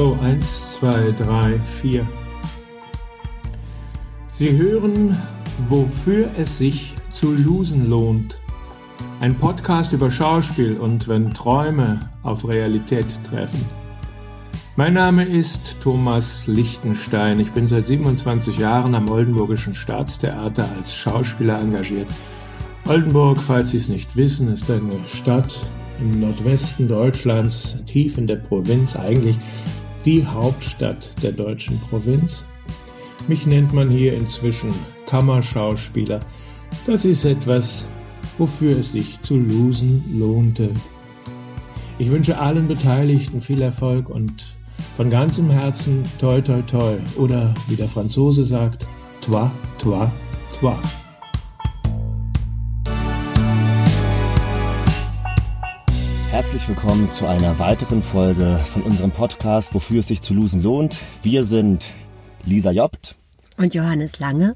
[0.00, 2.06] Go, eins, zwei, drei, vier.
[4.32, 5.14] Sie hören,
[5.68, 8.38] wofür es sich zu losen lohnt.
[9.20, 13.62] Ein Podcast über Schauspiel und wenn Träume auf Realität treffen.
[14.74, 17.38] Mein Name ist Thomas Lichtenstein.
[17.38, 22.08] Ich bin seit 27 Jahren am Oldenburgischen Staatstheater als Schauspieler engagiert.
[22.88, 25.60] Oldenburg, falls Sie es nicht wissen, ist eine Stadt
[26.00, 29.36] im Nordwesten Deutschlands, tief in der Provinz, eigentlich
[30.04, 32.44] die Hauptstadt der deutschen Provinz.
[33.28, 34.72] Mich nennt man hier inzwischen
[35.06, 36.20] Kammerschauspieler.
[36.86, 37.84] Das ist etwas,
[38.38, 40.70] wofür es sich zu losen lohnte.
[41.98, 44.54] Ich wünsche allen Beteiligten viel Erfolg und
[44.96, 48.86] von ganzem Herzen toi toi toi oder wie der Franzose sagt,
[49.20, 50.10] toi toi
[50.58, 50.76] toi.
[56.30, 61.00] Herzlich willkommen zu einer weiteren Folge von unserem Podcast, wofür es sich zu losen lohnt.
[61.24, 61.90] Wir sind
[62.44, 63.16] Lisa Jobt
[63.56, 64.54] und Johannes Lange.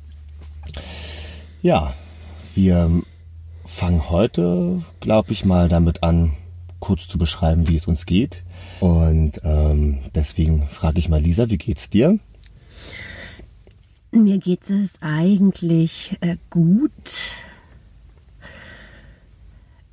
[1.62, 1.92] Ja,
[2.54, 3.02] wir
[3.66, 6.34] fangen heute, glaube ich, mal damit an,
[6.78, 8.44] kurz zu beschreiben, wie es uns geht.
[8.78, 12.20] Und ähm, deswegen frage ich mal Lisa, wie geht's dir?
[14.12, 17.34] Mir geht es eigentlich äh, gut.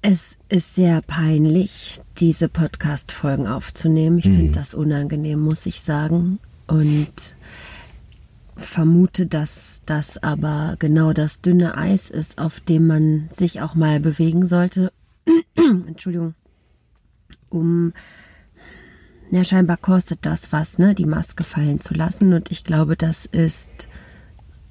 [0.04, 4.18] Es ist sehr peinlich, diese Podcast-Folgen aufzunehmen.
[4.18, 4.36] Ich mhm.
[4.36, 6.40] finde das unangenehm, muss ich sagen.
[6.66, 7.36] Und
[8.58, 14.00] vermute, dass das aber genau das dünne Eis ist, auf dem man sich auch mal
[14.00, 14.92] bewegen sollte.
[15.56, 16.34] Entschuldigung.
[17.50, 17.94] Um
[19.30, 22.34] ja, scheinbar kostet das was, ne, die Maske fallen zu lassen.
[22.34, 23.88] Und ich glaube, das ist,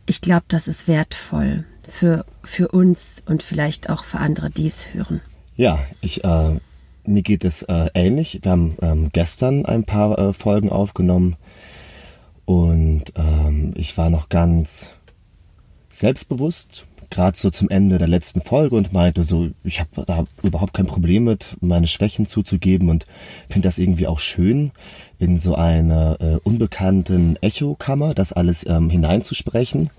[0.07, 4.95] ich glaube, das ist wertvoll für, für uns und vielleicht auch für andere, die es
[4.95, 5.21] hören.
[5.57, 6.59] Ja, ich, äh,
[7.05, 8.41] mir geht es äh, ähnlich.
[8.43, 11.37] Wir haben ähm, gestern ein paar äh, Folgen aufgenommen
[12.45, 14.91] und ähm, ich war noch ganz
[15.91, 20.75] selbstbewusst gerade so zum Ende der letzten Folge und meinte so, ich habe da überhaupt
[20.75, 23.07] kein Problem mit, meine Schwächen zuzugeben und
[23.49, 24.71] finde das irgendwie auch schön,
[25.19, 29.91] in so einer äh, unbekannten Echokammer das alles ähm, hineinzusprechen.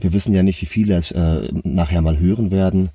[0.00, 2.90] Wir wissen ja nicht, wie viele es äh, nachher mal hören werden.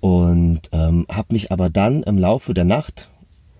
[0.00, 3.08] Und ähm, habe mich aber dann im Laufe der Nacht,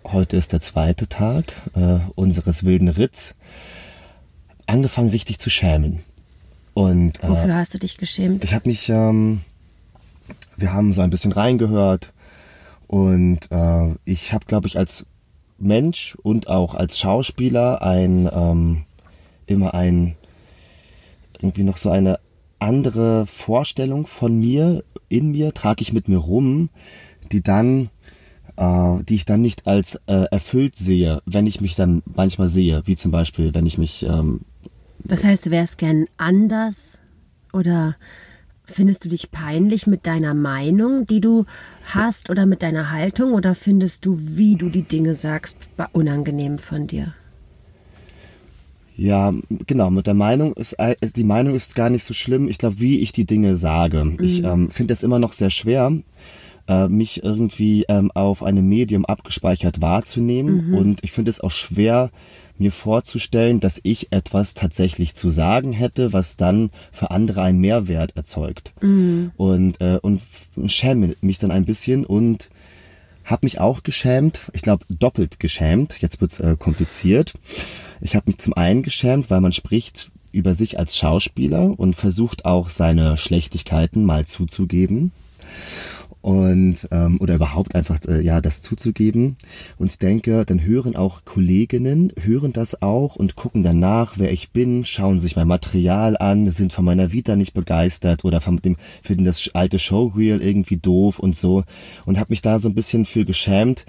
[0.04, 3.37] heute ist der zweite Tag äh, unseres wilden Ritts,
[4.66, 6.00] angefangen richtig zu schämen.
[6.76, 8.44] Und, äh, Wofür hast du dich geschämt?
[8.44, 9.41] Ich habe mich, ähm,
[10.59, 12.12] wir haben so ein bisschen reingehört
[12.87, 15.06] und äh, ich habe, glaube ich, als
[15.56, 18.84] Mensch und auch als Schauspieler ein ähm,
[19.47, 20.16] immer ein
[21.41, 22.19] irgendwie noch so eine
[22.59, 26.69] andere Vorstellung von mir in mir trage ich mit mir rum,
[27.32, 27.88] die dann
[28.58, 32.82] äh, die ich dann nicht als äh, erfüllt sehe, wenn ich mich dann manchmal sehe,
[32.84, 34.43] wie zum Beispiel, wenn ich mich ähm,
[35.09, 36.99] das heißt, du wärst gern anders
[37.53, 37.97] oder
[38.67, 41.47] findest du dich peinlich mit deiner Meinung, die du
[41.84, 46.87] hast oder mit deiner Haltung oder findest du, wie du die Dinge sagst, unangenehm von
[46.87, 47.15] dir?
[48.97, 49.34] Ja,
[49.67, 52.49] genau, mit der Meinung ist, äh, die Meinung ist gar nicht so schlimm.
[52.49, 54.05] Ich glaube, wie ich die Dinge sage.
[54.05, 54.19] Mhm.
[54.21, 55.93] Ich ähm, finde es immer noch sehr schwer,
[56.67, 60.69] äh, mich irgendwie ähm, auf einem Medium abgespeichert wahrzunehmen.
[60.69, 60.75] Mhm.
[60.75, 62.11] Und ich finde es auch schwer,
[62.61, 68.17] mir vorzustellen, dass ich etwas tatsächlich zu sagen hätte, was dann für andere einen Mehrwert
[68.17, 68.72] erzeugt.
[68.81, 69.33] Mhm.
[69.37, 70.22] Und, äh, und
[70.67, 72.50] schäme mich dann ein bisschen und
[73.25, 77.34] habe mich auch geschämt, ich glaube doppelt geschämt, jetzt wird's äh, kompliziert.
[78.00, 82.44] Ich habe mich zum einen geschämt, weil man spricht über sich als Schauspieler und versucht
[82.44, 85.11] auch seine Schlechtigkeiten mal zuzugeben
[86.26, 89.37] und ähm, oder überhaupt einfach äh, ja das zuzugeben
[89.78, 94.50] und ich denke dann hören auch Kolleginnen hören das auch und gucken danach wer ich
[94.50, 98.75] bin schauen sich mein Material an sind von meiner Vita nicht begeistert oder von dem
[99.04, 101.62] finden das alte Showreel irgendwie doof und so
[102.06, 103.87] und habe mich da so ein bisschen für geschämt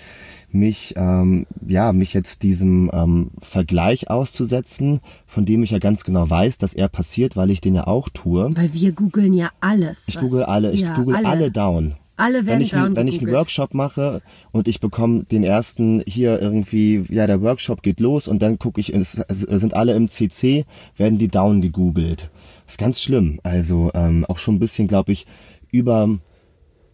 [0.52, 6.30] mich ähm, ja mich jetzt diesem ähm, Vergleich auszusetzen, von dem ich ja ganz genau
[6.30, 8.56] weiß, dass er passiert, weil ich den ja auch tue.
[8.56, 10.06] Weil wir googeln ja alles.
[10.08, 11.28] Ich google alle, ich ja, google alle.
[11.28, 11.96] alle down.
[12.18, 14.22] Alle werden wenn ich, down wenn ich einen Workshop mache
[14.52, 18.82] und ich bekomme den ersten hier irgendwie, ja, der Workshop geht los und dann gucke
[18.82, 20.66] ich, es sind alle im CC,
[20.98, 22.30] werden die down gegoogelt.
[22.66, 23.40] Das ist ganz schlimm.
[23.44, 25.28] Also ähm, auch schon ein bisschen, glaube ich,
[25.72, 26.10] über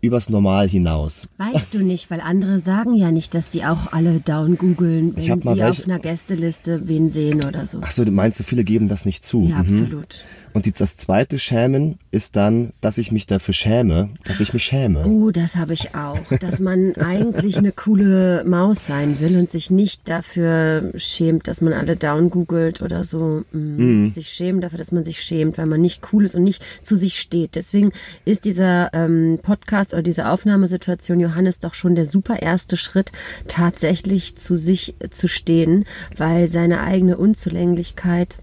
[0.04, 1.30] übers Normal hinaus.
[1.38, 5.42] Weißt du nicht, weil andere sagen ja nicht, dass sie auch alle down googeln, wenn
[5.42, 7.80] sie auf einer Gästeliste wen sehen oder so.
[7.82, 9.44] Ach so, meinst du, viele geben das nicht zu?
[9.44, 9.62] Ja, mhm.
[9.62, 10.26] absolut.
[10.54, 14.64] Und die, das zweite Schämen ist dann, dass ich mich dafür schäme, dass ich mich
[14.64, 15.06] schäme.
[15.06, 16.20] Oh, das habe ich auch.
[16.40, 21.74] Dass man eigentlich eine coole Maus sein will und sich nicht dafür schämt, dass man
[21.74, 23.44] alle down googelt oder so.
[23.52, 26.64] Mm, Sich schämen dafür, dass man sich schämt, weil man nicht cool ist und nicht
[26.84, 27.56] zu sich steht.
[27.56, 27.92] Deswegen
[28.26, 33.12] ist dieser ähm, Podcast oder diese Aufnahmesituation Johannes doch schon der super erste Schritt,
[33.48, 35.86] tatsächlich zu sich zu stehen,
[36.18, 38.38] weil seine eigene Unzulänglichkeit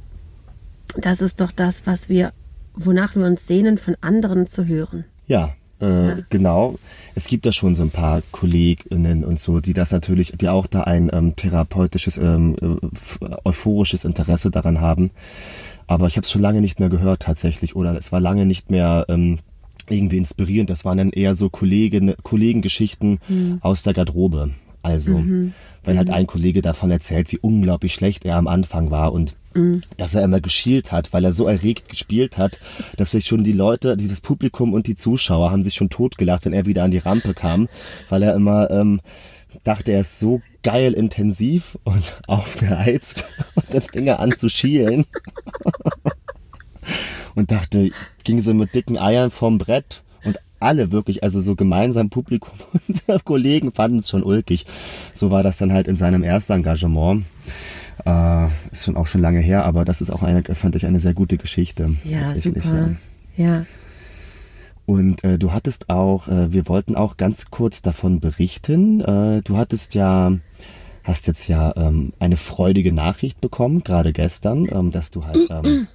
[0.97, 2.33] das ist doch das, was wir,
[2.75, 5.05] wonach wir uns sehnen, von anderen zu hören.
[5.27, 6.19] Ja, äh, Ja.
[6.29, 6.79] genau.
[7.15, 10.67] Es gibt da schon so ein paar Kolleginnen und so, die das natürlich, die auch
[10.67, 15.11] da ein ähm, therapeutisches, ähm, äh, euphorisches Interesse daran haben.
[15.87, 18.71] Aber ich habe es schon lange nicht mehr gehört tatsächlich oder es war lange nicht
[18.71, 19.39] mehr ähm,
[19.89, 20.71] irgendwie inspirierend.
[20.71, 23.19] Das waren dann eher so Kollegen, Kollegengeschichten
[23.61, 24.51] aus der Garderobe.
[24.83, 25.23] Also,
[25.85, 29.35] wenn halt ein Kollege davon erzählt, wie unglaublich schlecht er am Anfang war und
[29.97, 32.61] dass er immer geschielt hat, weil er so erregt gespielt hat,
[32.97, 36.45] dass sich schon die Leute, die- das Publikum und die Zuschauer haben sich schon totgelacht,
[36.45, 37.69] wenn er wieder an die Rampe kam,
[38.09, 39.01] weil er immer ähm,
[39.65, 43.27] dachte, er ist so geil intensiv und aufgeheizt
[43.57, 45.05] und dann fing er an zu schielen
[47.35, 47.91] und dachte,
[48.25, 52.53] ging so mit dicken Eiern vom Brett und alle wirklich, also so gemeinsam Publikum
[53.07, 54.67] und Kollegen fanden es schon ulkig.
[55.13, 57.25] So war das dann halt in seinem ersten Engagement.
[58.05, 61.01] Äh, ist schon auch schon lange her, aber das ist auch eine, fand ich eine
[61.01, 61.97] sehr gute Geschichte.
[62.05, 62.91] Ja, tatsächlich, super.
[63.37, 63.45] Ja.
[63.45, 63.67] Ja.
[64.87, 69.01] Und äh, du hattest auch, äh, wir wollten auch ganz kurz davon berichten.
[69.01, 70.33] Äh, du hattest ja,
[71.05, 75.87] hast jetzt ja ähm, eine freudige Nachricht bekommen, gerade gestern, ähm, dass du halt ähm,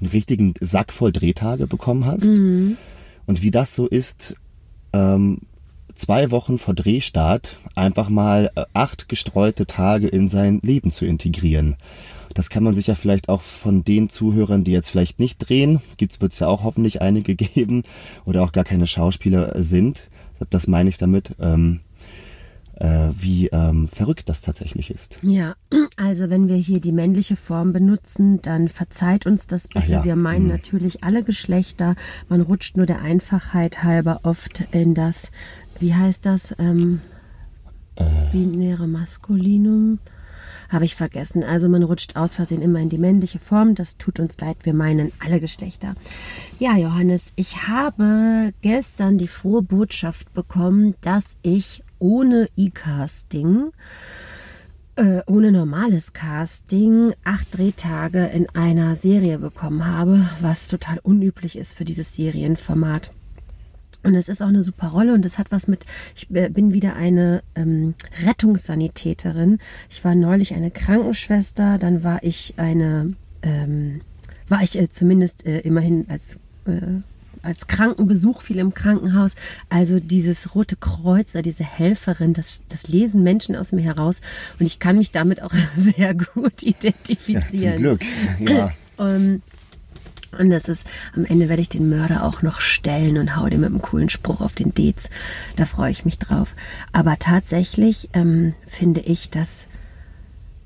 [0.00, 2.26] einen richtigen Sack voll Drehtage bekommen hast.
[3.26, 4.36] Und wie das so ist,
[4.92, 5.40] ähm,
[5.94, 11.76] zwei Wochen vor Drehstart einfach mal äh, acht gestreute Tage in sein Leben zu integrieren.
[12.34, 15.80] Das kann man sich ja vielleicht auch von den Zuhörern, die jetzt vielleicht nicht drehen,
[15.96, 17.84] gibt's wird's ja auch hoffentlich einige geben
[18.24, 20.08] oder auch gar keine Schauspieler sind.
[20.50, 21.80] Das meine ich damit, ähm,
[22.76, 25.18] äh, wie ähm, verrückt das tatsächlich ist.
[25.22, 25.54] Ja,
[25.96, 29.92] also wenn wir hier die männliche Form benutzen, dann verzeiht uns das bitte.
[29.92, 30.50] Ja, Wir meinen hm.
[30.50, 31.94] natürlich alle Geschlechter.
[32.28, 35.30] Man rutscht nur der Einfachheit halber oft in das,
[35.80, 37.00] wie heißt das, ähm,
[37.96, 38.04] Äh.
[38.32, 39.98] binäre Maskulinum.
[40.68, 41.44] Habe ich vergessen.
[41.44, 43.74] Also man rutscht aus Versehen immer in die männliche Form.
[43.76, 44.56] Das tut uns leid.
[44.64, 45.94] Wir meinen alle Geschlechter.
[46.58, 53.70] Ja, Johannes, ich habe gestern die frohe Botschaft bekommen, dass ich ohne E-Casting
[54.96, 61.74] äh, ohne normales Casting acht Drehtage in einer Serie bekommen habe, was total unüblich ist
[61.74, 63.12] für dieses Serienformat.
[64.04, 65.84] Und es ist auch eine super Rolle und es hat was mit,
[66.14, 69.58] ich äh, bin wieder eine ähm, Rettungssanitäterin.
[69.90, 74.00] Ich war neulich eine Krankenschwester, dann war ich eine, ähm,
[74.48, 77.00] war ich äh, zumindest äh, immerhin als äh,
[77.42, 79.32] als Krankenbesuch viel im Krankenhaus.
[79.68, 84.22] Also dieses Rote Kreuz oder diese Helferin, das, das lesen Menschen aus mir heraus
[84.58, 87.74] und ich kann mich damit auch sehr gut Ja, identifizieren.
[87.74, 88.00] zum Glück.
[88.40, 88.72] Ja.
[88.98, 89.42] Ähm,
[90.38, 93.60] und das ist, am Ende werde ich den Mörder auch noch stellen und hau dem
[93.60, 95.08] mit einem coolen Spruch auf den Dez.
[95.56, 96.54] Da freue ich mich drauf.
[96.92, 99.66] Aber tatsächlich ähm, finde ich, dass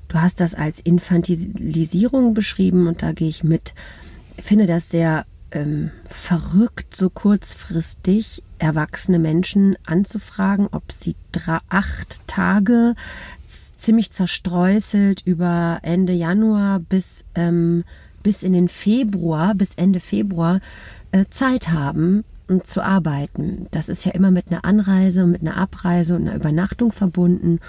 [0.07, 3.73] du hast das als Infantilisierung beschrieben und da gehe ich mit.
[4.37, 11.15] Ich finde das sehr ähm, verrückt, so kurzfristig erwachsene Menschen anzufragen, ob sie
[11.69, 12.95] acht Tage
[13.77, 17.83] ziemlich zerstreuselt über Ende Januar bis, ähm,
[18.23, 20.59] bis in den Februar, bis Ende Februar
[21.11, 23.67] äh, Zeit haben, um zu arbeiten.
[23.71, 27.59] Das ist ja immer mit einer Anreise und mit einer Abreise und einer Übernachtung verbunden.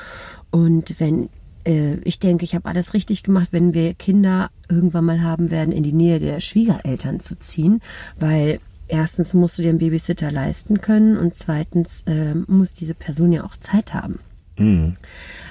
[0.50, 1.28] Und wenn
[1.64, 5.72] äh, ich denke, ich habe alles richtig gemacht, wenn wir Kinder irgendwann mal haben werden,
[5.72, 7.80] in die Nähe der Schwiegereltern zu ziehen,
[8.18, 13.32] weil erstens musst du dir einen Babysitter leisten können und zweitens äh, muss diese Person
[13.32, 14.20] ja auch Zeit haben.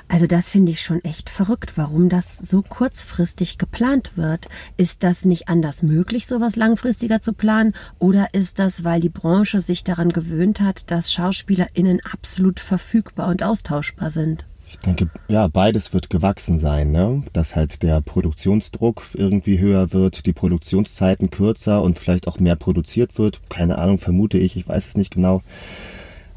[0.08, 4.50] Also das finde ich schon echt verrückt, warum das so kurzfristig geplant wird.
[4.76, 7.74] Ist das nicht anders möglich, sowas langfristiger zu planen?
[8.00, 13.44] Oder ist das, weil die Branche sich daran gewöhnt hat, dass SchauspielerInnen absolut verfügbar und
[13.44, 14.48] austauschbar sind?
[14.72, 17.24] Ich denke, ja, beides wird gewachsen sein, ne?
[17.34, 23.18] Dass halt der Produktionsdruck irgendwie höher wird, die Produktionszeiten kürzer und vielleicht auch mehr produziert
[23.18, 23.42] wird.
[23.50, 25.42] Keine Ahnung, vermute ich, ich weiß es nicht genau.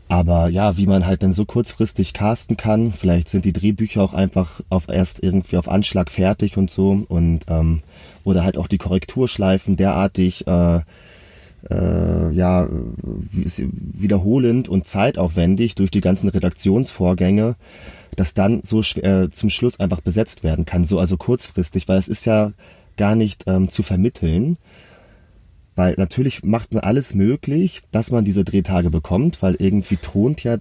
[0.09, 4.13] Aber ja, wie man halt dann so kurzfristig casten kann, vielleicht sind die Drehbücher auch
[4.13, 7.83] einfach auf erst irgendwie auf Anschlag fertig und so und ähm,
[8.25, 10.81] oder halt auch die Korrekturschleifen derartig äh,
[11.71, 17.57] äh, ja wie- wiederholend und zeitaufwendig durch die ganzen Redaktionsvorgänge,
[18.17, 22.09] dass dann so äh, zum Schluss einfach besetzt werden kann, so also kurzfristig, weil es
[22.09, 22.53] ist ja
[22.99, 24.59] gar nicht ähm, zu vermitteln,
[25.75, 30.59] Weil natürlich macht man alles möglich, dass man diese Drehtage bekommt, weil irgendwie thront ja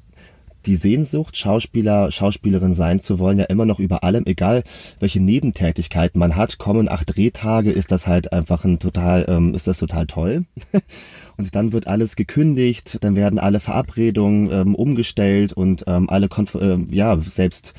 [0.65, 4.63] die Sehnsucht, Schauspieler, Schauspielerin sein zu wollen, ja immer noch über allem, egal
[4.99, 9.67] welche Nebentätigkeiten man hat, kommen acht Drehtage, ist das halt einfach ein total, ähm, ist
[9.67, 10.45] das total toll.
[11.37, 16.55] und dann wird alles gekündigt, dann werden alle Verabredungen ähm, umgestellt und ähm, alle, Konf
[16.55, 17.73] äh, ja, selbst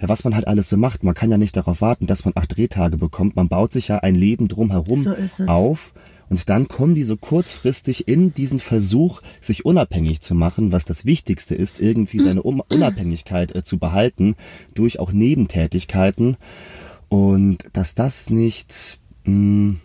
[0.00, 1.04] ja, was man halt alles so macht.
[1.04, 3.36] Man kann ja nicht darauf warten, dass man acht Drehtage bekommt.
[3.36, 5.48] Man baut sich ja ein Leben drumherum So ist es.
[5.48, 5.92] auf.
[6.34, 11.04] Und dann kommen die so kurzfristig in diesen Versuch, sich unabhängig zu machen, was das
[11.04, 14.34] Wichtigste ist, irgendwie seine Unabhängigkeit äh, zu behalten,
[14.74, 16.36] durch auch Nebentätigkeiten.
[17.08, 19.76] Und dass das nicht, mh,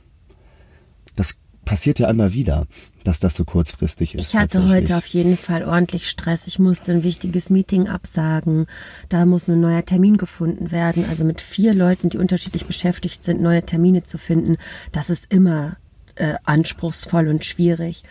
[1.15, 2.65] das passiert ja immer wieder,
[3.03, 4.29] dass das so kurzfristig ist.
[4.29, 6.47] Ich hatte heute auf jeden Fall ordentlich Stress.
[6.47, 8.65] Ich musste ein wichtiges Meeting absagen.
[9.07, 11.05] Da muss ein neuer Termin gefunden werden.
[11.07, 14.55] Also mit vier Leuten, die unterschiedlich beschäftigt sind, neue Termine zu finden,
[14.91, 15.77] das ist immer
[16.19, 18.03] äh, anspruchsvoll und schwierig.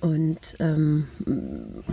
[0.00, 1.06] Und ähm,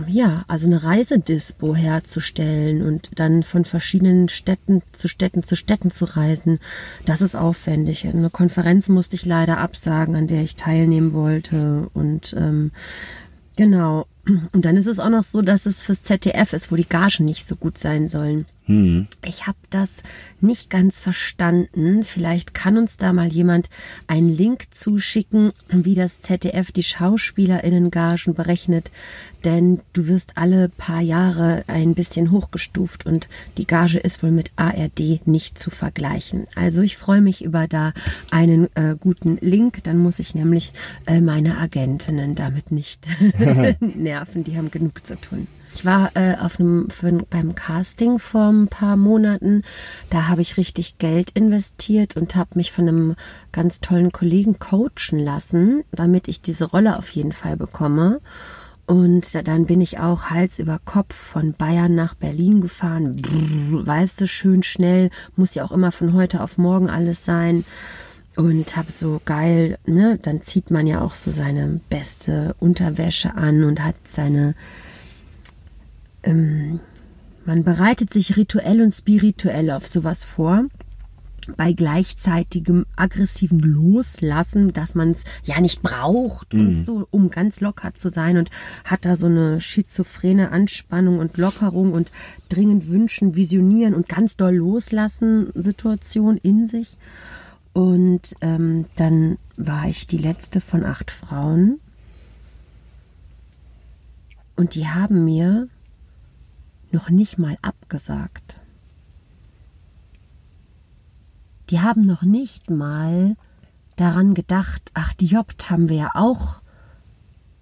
[0.06, 6.04] ja, also eine Reisedispo herzustellen und dann von verschiedenen Städten zu Städten zu Städten zu
[6.04, 6.60] reisen,
[7.06, 8.06] das ist aufwendig.
[8.06, 11.88] Eine Konferenz musste ich leider absagen, an der ich teilnehmen wollte.
[11.94, 12.70] Und ähm,
[13.56, 14.06] genau.
[14.24, 17.24] Und dann ist es auch noch so, dass es fürs ZDF ist, wo die Gagen
[17.24, 18.46] nicht so gut sein sollen.
[19.24, 19.90] Ich habe das
[20.40, 22.04] nicht ganz verstanden.
[22.04, 23.68] Vielleicht kann uns da mal jemand
[24.06, 28.92] einen Link zuschicken, wie das ZDF die Schauspielerinnengagen berechnet.
[29.44, 34.52] Denn du wirst alle paar Jahre ein bisschen hochgestuft und die Gage ist wohl mit
[34.54, 36.46] ARD nicht zu vergleichen.
[36.54, 37.92] Also ich freue mich über da
[38.30, 39.82] einen äh, guten Link.
[39.82, 40.72] Dann muss ich nämlich
[41.06, 43.06] äh, meine Agentinnen damit nicht
[43.80, 44.11] nerven.
[44.44, 45.46] Die haben genug zu tun.
[45.74, 49.62] Ich war äh, auf einem, für, beim Casting vor ein paar Monaten.
[50.10, 53.16] Da habe ich richtig Geld investiert und habe mich von einem
[53.52, 58.20] ganz tollen Kollegen coachen lassen, damit ich diese Rolle auf jeden Fall bekomme.
[58.86, 63.16] Und dann bin ich auch Hals über Kopf von Bayern nach Berlin gefahren.
[63.16, 65.10] Brrr, weißt du, schön schnell.
[65.36, 67.64] Muss ja auch immer von heute auf morgen alles sein.
[68.34, 73.64] Und habe so geil, ne, dann zieht man ja auch so seine beste Unterwäsche an
[73.64, 74.54] und hat seine
[76.22, 76.80] ähm,
[77.44, 80.64] man bereitet sich rituell und spirituell auf sowas vor.
[81.56, 87.94] Bei gleichzeitigem aggressiven Loslassen, dass man es ja nicht braucht und so, um ganz locker
[87.94, 88.48] zu sein und
[88.84, 92.12] hat da so eine schizophrene Anspannung und Lockerung und
[92.48, 96.96] dringend wünschen, visionieren und ganz doll loslassen Situation in sich.
[97.72, 101.80] Und ähm, dann war ich die letzte von acht Frauen.
[104.56, 105.68] Und die haben mir
[106.90, 108.60] noch nicht mal abgesagt.
[111.70, 113.36] Die haben noch nicht mal
[113.96, 116.60] daran gedacht, ach, die Jobt haben wir ja auch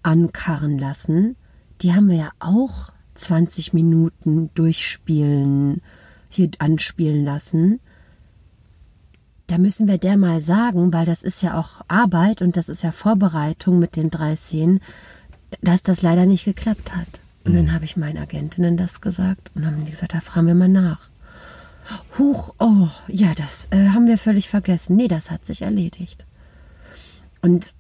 [0.03, 1.37] ankarren lassen.
[1.83, 5.83] Die haben wir ja auch 20 Minuten durchspielen,
[6.29, 7.81] hier anspielen lassen.
[9.51, 12.85] Da müssen wir der mal sagen, weil das ist ja auch Arbeit und das ist
[12.85, 14.79] ja Vorbereitung mit den drei Szenen,
[15.61, 17.09] dass das leider nicht geklappt hat.
[17.43, 20.55] Und dann habe ich meinen Agentinnen das gesagt und haben die gesagt, da fragen wir
[20.55, 21.01] mal nach.
[22.17, 24.95] Huch, oh, ja, das äh, haben wir völlig vergessen.
[24.95, 26.25] Nee, das hat sich erledigt.
[27.43, 27.75] Und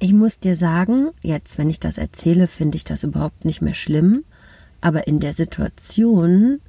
[0.00, 3.74] ich muss dir sagen, jetzt, wenn ich das erzähle, finde ich das überhaupt nicht mehr
[3.74, 4.24] schlimm.
[4.80, 6.60] Aber in der Situation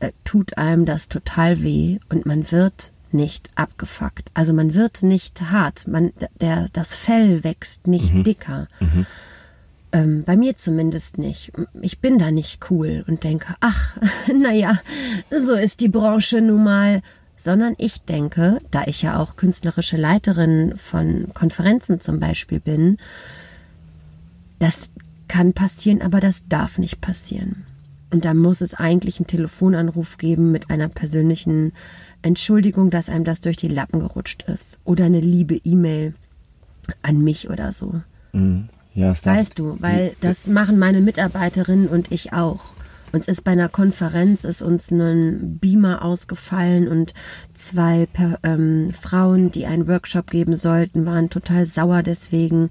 [0.00, 4.30] äh, tut einem das total weh und man wird nicht abgefuckt.
[4.34, 5.86] Also man wird nicht hart.
[5.86, 8.68] Man, der, das Fell wächst nicht dicker.
[9.92, 11.52] Ähm, bei mir zumindest nicht.
[11.80, 13.96] Ich bin da nicht cool und denke, ach,
[14.34, 14.80] naja,
[15.30, 17.02] so ist die Branche nun mal.
[17.36, 22.98] Sondern ich denke, da ich ja auch künstlerische Leiterin von Konferenzen zum Beispiel bin,
[24.60, 24.92] das
[25.26, 27.66] kann passieren, aber das darf nicht passieren.
[28.14, 31.72] Und da muss es eigentlich einen Telefonanruf geben mit einer persönlichen
[32.22, 34.78] Entschuldigung, dass einem das durch die Lappen gerutscht ist.
[34.84, 36.14] Oder eine liebe E-Mail
[37.02, 38.02] an mich oder so.
[38.94, 42.60] Ja, es darf- Weißt du, weil das machen meine Mitarbeiterinnen und ich auch.
[43.10, 47.14] Uns ist bei einer Konferenz ist uns ein Beamer ausgefallen und
[47.54, 48.06] zwei
[48.44, 52.70] ähm, Frauen, die einen Workshop geben sollten, waren total sauer deswegen.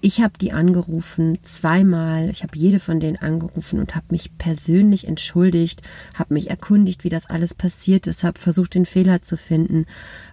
[0.00, 2.28] Ich habe die angerufen zweimal.
[2.28, 5.82] Ich habe jede von denen angerufen und habe mich persönlich entschuldigt,
[6.14, 9.86] habe mich erkundigt, wie das alles passiert ist, habe versucht, den Fehler zu finden.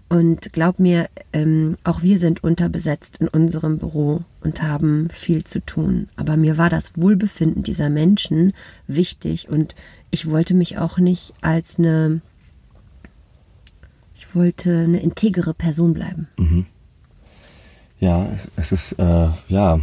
[0.10, 5.60] Und glaub mir, ähm, auch wir sind unterbesetzt in unserem Büro und haben viel zu
[5.66, 6.10] tun.
[6.16, 8.54] Aber mir war das Wohlbefinden dieser Menschen
[8.86, 9.76] wichtig und
[10.12, 12.22] ich wollte mich auch nicht als eine,
[14.14, 16.28] ich wollte eine integere Person bleiben.
[18.04, 19.80] Ja, es ist, äh, ja,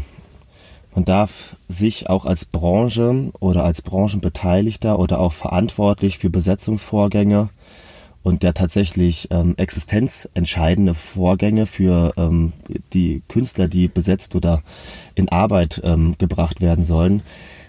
[0.94, 7.48] man darf sich auch als Branche oder als Branchenbeteiligter oder auch verantwortlich für Besetzungsvorgänge
[8.22, 12.52] und der tatsächlich ähm, existenzentscheidende Vorgänge für ähm,
[12.92, 14.62] die Künstler, die besetzt oder
[15.14, 17.22] in Arbeit ähm, gebracht werden sollen,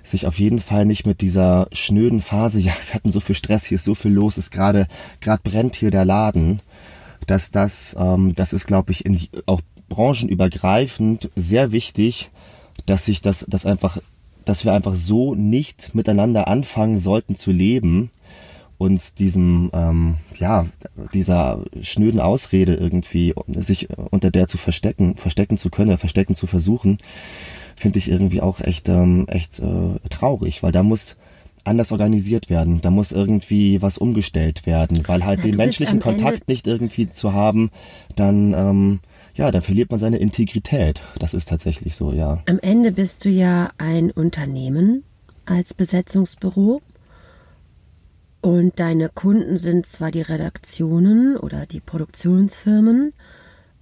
[0.03, 3.67] sich auf jeden Fall nicht mit dieser schnöden Phase, ja, wir hatten so viel Stress,
[3.67, 4.87] hier ist so viel los, ist gerade
[5.21, 6.59] gerade brennt hier der Laden,
[7.25, 12.31] dass das ähm, das ist glaube ich in, auch branchenübergreifend sehr wichtig,
[12.85, 13.99] dass sich das das einfach
[14.45, 18.09] dass wir einfach so nicht miteinander anfangen sollten zu leben,
[18.79, 20.65] uns diesem, ähm, ja,
[21.13, 26.97] dieser schnöden Ausrede irgendwie, sich unter der zu verstecken, verstecken zu können, verstecken zu versuchen,
[27.75, 31.17] finde ich irgendwie auch echt, ähm, echt äh, traurig, weil da muss
[31.63, 32.81] anders organisiert werden.
[32.81, 37.33] Da muss irgendwie was umgestellt werden, weil halt ja, den menschlichen Kontakt nicht irgendwie zu
[37.33, 37.69] haben,
[38.15, 38.99] dann ähm,
[39.33, 41.01] ja, dann verliert man seine Integrität.
[41.19, 42.41] Das ist tatsächlich so, ja.
[42.47, 45.03] Am Ende bist du ja ein Unternehmen
[45.45, 46.81] als Besetzungsbüro
[48.41, 53.13] und deine Kunden sind zwar die Redaktionen oder die Produktionsfirmen,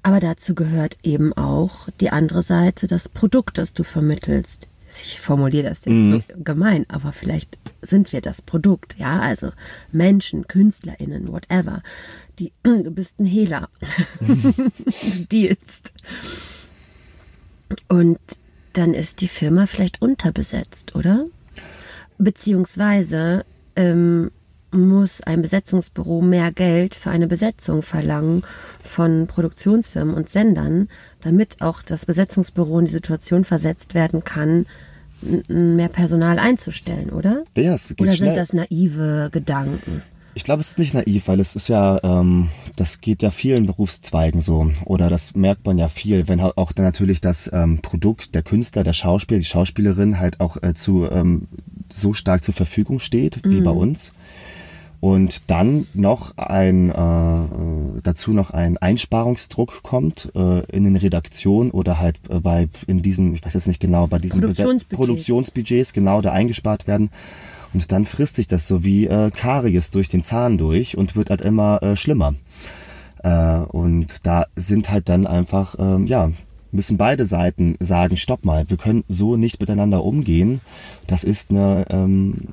[0.03, 4.70] aber dazu gehört eben auch die andere Seite, das Produkt, das du vermittelst.
[5.06, 6.12] Ich formuliere das jetzt mhm.
[6.22, 9.51] so gemein, aber vielleicht sind wir das Produkt, ja, also
[9.91, 11.82] Menschen, KünstlerInnen, whatever.
[12.39, 13.70] Die, du bist ein Hehler.
[14.20, 15.94] du dealst.
[17.88, 18.20] Und
[18.74, 21.25] dann ist die Firma vielleicht unterbesetzt, oder?
[22.18, 24.32] Beziehungsweise ähm,
[24.72, 28.44] muss ein Besetzungsbüro mehr Geld für eine Besetzung verlangen
[28.84, 30.89] von Produktionsfirmen und Sendern,
[31.22, 34.68] damit auch das Besetzungsbüro in die Situation versetzt werden kann,
[35.48, 37.44] mehr Personal einzustellen, oder?
[37.56, 38.28] Ja, es geht Oder schnell.
[38.28, 40.02] sind das naive Gedanken?
[40.36, 43.66] Ich glaube, es ist nicht naiv, weil es ist ja, ähm, das geht ja vielen
[43.66, 44.72] Berufszweigen so.
[44.86, 48.84] Oder das merkt man ja viel, wenn auch dann natürlich das ähm, Produkt, der Künstler,
[48.84, 51.48] der Schauspieler, die Schauspielerin halt auch äh, zu ähm,
[51.90, 53.64] so stark zur Verfügung steht, wie mhm.
[53.64, 54.14] bei uns
[55.02, 62.00] und dann noch ein äh, dazu noch ein Einsparungsdruck kommt äh, in den Redaktionen oder
[62.00, 66.22] halt äh, bei in diesen ich weiß jetzt nicht genau bei diesen Produktionsbudgets, Produktionsbudgets genau
[66.22, 67.12] da eingespart werden.
[67.74, 71.30] Und dann frisst sich das so wie äh, Karies durch den Zahn durch und wird
[71.30, 72.34] halt immer äh, schlimmer.
[73.24, 76.32] Äh, und da sind halt dann einfach ähm, ja
[76.72, 80.60] müssen beide Seiten sagen stopp mal wir können so nicht miteinander umgehen.
[81.08, 82.50] Das ist eine ähm,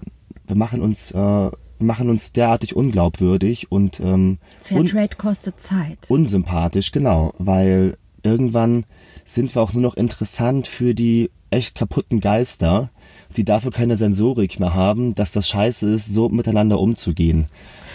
[0.47, 5.99] wir machen uns äh, machen uns derartig unglaubwürdig und ähm, Fairtrade un kostet Zeit.
[6.09, 8.85] Unsympathisch, genau, weil irgendwann
[9.25, 12.91] sind wir auch nur noch interessant für die echt kaputten Geister,
[13.37, 17.47] die dafür keine Sensorik mehr haben, dass das scheiße ist, so miteinander umzugehen.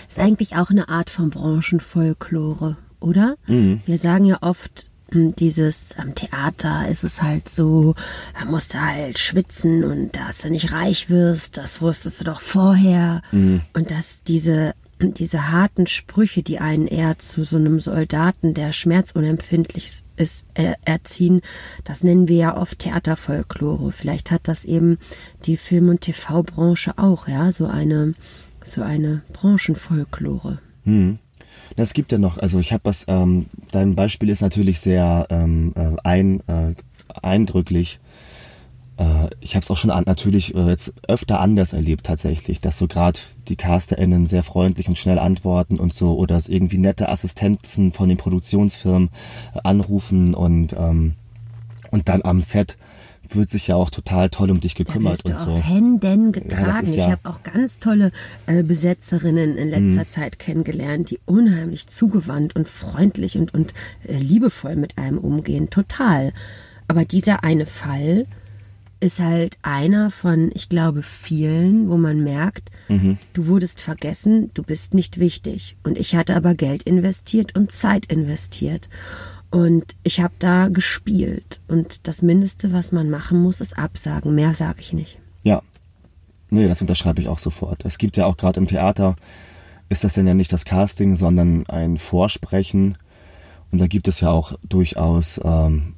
[0.07, 3.35] Ist eigentlich auch eine Art von Branchenfolklore, oder?
[3.47, 3.81] Mhm.
[3.85, 7.95] Wir sagen ja oft, dieses am Theater ist es halt so,
[8.37, 12.39] da musst du halt schwitzen und dass du nicht reich wirst, das wusstest du doch
[12.39, 13.21] vorher.
[13.31, 13.61] Mhm.
[13.73, 19.91] Und dass diese, diese harten Sprüche, die einen eher zu so einem Soldaten, der schmerzunempfindlich
[20.15, 21.41] ist, er, erziehen,
[21.83, 23.91] das nennen wir ja oft Theaterfolklore.
[23.91, 24.97] Vielleicht hat das eben
[25.45, 28.13] die Film- und TV-Branche auch, ja, so eine,
[28.63, 30.59] so eine Branchenfolklore.
[30.85, 31.19] Mhm.
[31.75, 35.73] Es gibt ja noch, also ich habe was, ähm, dein Beispiel ist natürlich sehr ähm,
[35.75, 36.73] äh, ein, äh,
[37.21, 37.99] eindrücklich.
[38.97, 42.77] Äh, ich habe es auch schon an, natürlich äh, jetzt öfter anders erlebt tatsächlich, dass
[42.77, 47.09] so gerade die CasterInnen sehr freundlich und schnell antworten und so oder dass irgendwie nette
[47.09, 49.09] Assistenten von den Produktionsfirmen
[49.55, 51.15] äh, anrufen und ähm,
[51.91, 52.77] und dann am Set
[53.35, 55.51] wird sich ja auch total toll um dich gekümmert da und so.
[55.51, 56.87] Auf Händen getragen.
[56.87, 58.11] Ja, ja ich habe auch ganz tolle
[58.45, 60.09] äh, Besetzerinnen in letzter mhm.
[60.09, 63.73] Zeit kennengelernt, die unheimlich zugewandt und freundlich und, und
[64.07, 65.69] äh, liebevoll mit einem umgehen.
[65.69, 66.33] Total.
[66.87, 68.25] Aber dieser eine Fall
[69.01, 73.17] ist halt einer von, ich glaube, vielen, wo man merkt, mhm.
[73.33, 75.75] du wurdest vergessen, du bist nicht wichtig.
[75.83, 78.89] Und ich hatte aber Geld investiert und Zeit investiert.
[79.51, 81.61] Und ich habe da gespielt.
[81.67, 84.33] Und das Mindeste, was man machen muss, ist absagen.
[84.33, 85.19] Mehr sage ich nicht.
[85.43, 85.61] Ja.
[86.49, 87.85] Nee, das unterschreibe ich auch sofort.
[87.85, 89.15] Es gibt ja auch gerade im Theater,
[89.89, 92.97] ist das denn ja nicht das Casting, sondern ein Vorsprechen.
[93.71, 95.95] Und da gibt es ja auch durchaus ähm,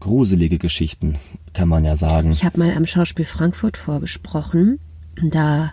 [0.00, 1.16] gruselige Geschichten,
[1.52, 2.30] kann man ja sagen.
[2.30, 4.78] Ich habe mal am Schauspiel Frankfurt vorgesprochen.
[5.22, 5.72] Da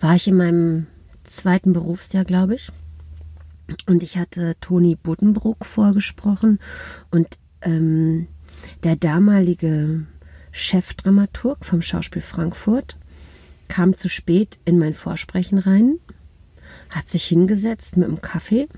[0.00, 0.86] war ich in meinem
[1.24, 2.70] zweiten Berufsjahr, glaube ich.
[3.86, 6.58] Und ich hatte Toni Buddenbrook vorgesprochen
[7.10, 8.26] und ähm,
[8.84, 10.06] der damalige
[10.52, 12.96] Chefdramaturg vom Schauspiel Frankfurt
[13.68, 15.98] kam zu spät in mein Vorsprechen rein,
[16.90, 18.68] hat sich hingesetzt mit einem Kaffee,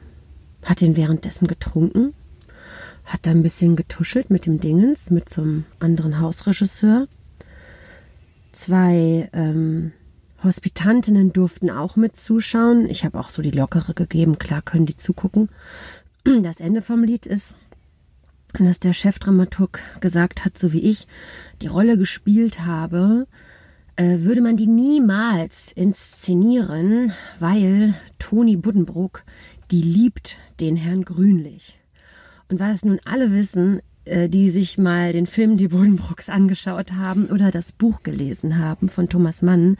[0.63, 2.15] hat ihn währenddessen getrunken,
[3.05, 7.09] hat da ein bisschen getuschelt mit dem Dingens, mit so einem anderen Hausregisseur.
[8.53, 9.93] Zwei ähm,
[10.45, 12.89] Hospitantinnen durften auch mit zuschauen.
[12.89, 15.49] Ich habe auch so die lockere gegeben, klar können die zugucken.
[16.43, 17.57] Das Ende vom Lied ist,
[18.57, 21.09] dass der Chefdramaturg gesagt hat, so wie ich
[21.63, 23.27] die Rolle gespielt habe,
[23.97, 29.25] äh, würde man die niemals inszenieren, weil Toni Buddenbrook,
[29.71, 31.79] die liebt den Herrn Grünlich.
[32.49, 37.51] Und es nun alle wissen, die sich mal den Film Die Buddenbrooks angeschaut haben oder
[37.51, 39.77] das Buch gelesen haben von Thomas Mann,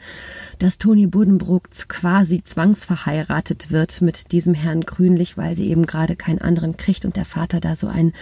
[0.59, 6.39] dass Toni Buddenbrook quasi zwangsverheiratet wird mit diesem Herrn Grünlich, weil sie eben gerade keinen
[6.39, 8.13] anderen kriegt und der Vater da so ein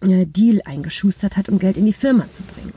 [0.00, 2.72] äh, Deal eingeschustert hat, um Geld in die Firma zu bringen.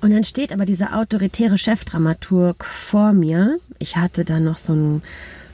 [0.00, 3.58] Und dann steht aber dieser autoritäre Chefdramaturg vor mir.
[3.78, 5.02] Ich hatte da noch so ein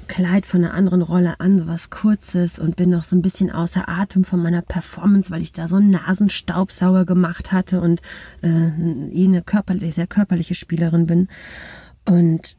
[0.09, 3.51] Kleid von einer anderen Rolle an, so was Kurzes und bin noch so ein bisschen
[3.51, 8.01] außer Atem von meiner Performance, weil ich da so einen Nasenstaubsauger gemacht hatte und
[8.43, 11.29] äh, eine körperlich, sehr körperliche Spielerin bin.
[12.05, 12.57] Und,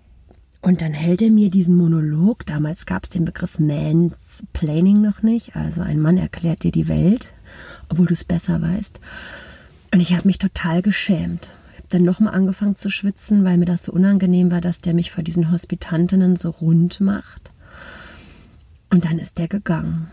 [0.61, 5.55] und dann hält er mir diesen Monolog, damals gab es den Begriff Mansplaining noch nicht,
[5.55, 7.33] also ein Mann erklärt dir die Welt,
[7.89, 8.99] obwohl du es besser weißt.
[9.93, 11.49] Und ich habe mich total geschämt
[11.89, 15.23] dann nochmal angefangen zu schwitzen, weil mir das so unangenehm war, dass der mich vor
[15.23, 17.51] diesen Hospitantinnen so rund macht.
[18.89, 20.07] Und dann ist der gegangen.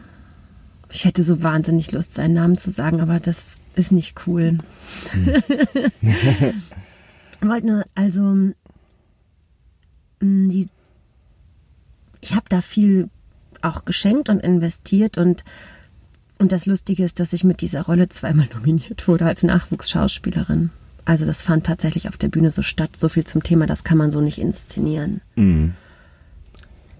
[0.90, 4.58] Ich hätte so wahnsinnig Lust, seinen Namen zu sagen, aber das ist nicht cool.
[5.10, 5.42] Hm.
[7.48, 8.22] Wollte nur, also,
[10.20, 10.66] mm, die,
[12.20, 13.08] ich habe da viel
[13.62, 15.44] auch geschenkt und investiert und
[16.42, 20.70] und das Lustige ist, dass ich mit dieser Rolle zweimal nominiert wurde als Nachwuchsschauspielerin.
[21.04, 22.90] Also das fand tatsächlich auf der Bühne so statt.
[22.96, 25.20] So viel zum Thema, das kann man so nicht inszenieren.
[25.36, 25.72] Mhm.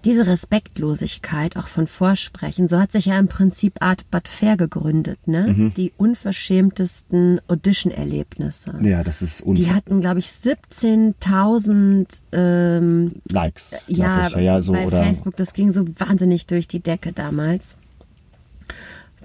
[0.03, 5.29] Diese Respektlosigkeit auch von Vorsprechen, so hat sich ja im Prinzip Art But Fair gegründet,
[5.29, 5.53] ne?
[5.55, 5.73] Mhm.
[5.75, 8.79] Die unverschämtesten Audition-Erlebnisse.
[8.81, 13.85] Ja, das ist Die hatten, glaube ich, 17.000 ähm, Likes.
[13.87, 14.35] Ja, ich.
[14.35, 15.37] ja so, bei oder Facebook.
[15.37, 17.77] Das ging so wahnsinnig durch die Decke damals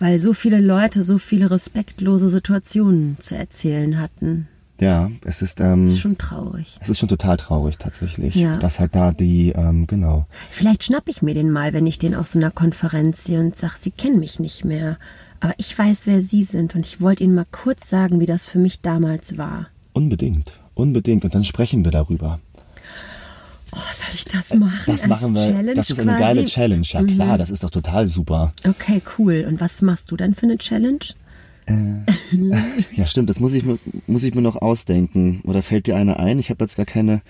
[0.00, 4.46] weil so viele Leute so viele respektlose Situationen zu erzählen hatten.
[4.80, 6.78] Ja, es ist, ähm, das ist schon traurig.
[6.80, 8.56] Es ist schon total traurig tatsächlich, ja.
[8.58, 10.26] dass halt da die, ähm, genau.
[10.50, 13.56] Vielleicht schnapp ich mir den mal, wenn ich den auf so einer Konferenz sehe und
[13.56, 14.98] sag, Sie kennen mich nicht mehr,
[15.40, 18.46] aber ich weiß, wer Sie sind und ich wollte Ihnen mal kurz sagen, wie das
[18.46, 19.66] für mich damals war.
[19.94, 22.38] Unbedingt, unbedingt und dann sprechen wir darüber.
[23.72, 24.84] Oh, soll ich das machen?
[24.86, 25.44] Das machen wir.
[25.44, 26.22] Challenge das ist eine quasi?
[26.22, 27.38] geile Challenge, ja klar, mhm.
[27.38, 28.52] das ist doch total super.
[28.66, 29.44] Okay, cool.
[29.46, 31.00] Und was machst du dann für eine Challenge?
[31.68, 32.56] Äh,
[32.96, 35.40] ja, stimmt, das muss ich, mir, muss ich mir noch ausdenken.
[35.44, 36.38] Oder fällt dir eine ein?
[36.38, 37.22] Ich habe jetzt gar keine.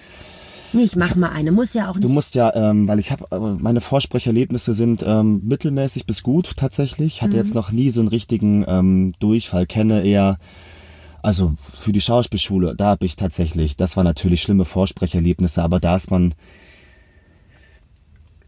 [0.72, 2.05] Nee, ich mach mal eine, muss ja auch nicht.
[2.05, 6.57] Du musst ja, ähm, weil ich habe, äh, meine Vorsprecherlebnisse sind ähm, mittelmäßig bis gut
[6.57, 7.22] tatsächlich.
[7.22, 7.38] Hatte mhm.
[7.38, 10.38] jetzt noch nie so einen richtigen ähm, Durchfall, kenne eher,
[11.22, 15.96] also für die Schauspielschule, da habe ich tatsächlich, das war natürlich schlimme Vorsprecherlebnisse, aber da
[15.96, 16.35] ist man,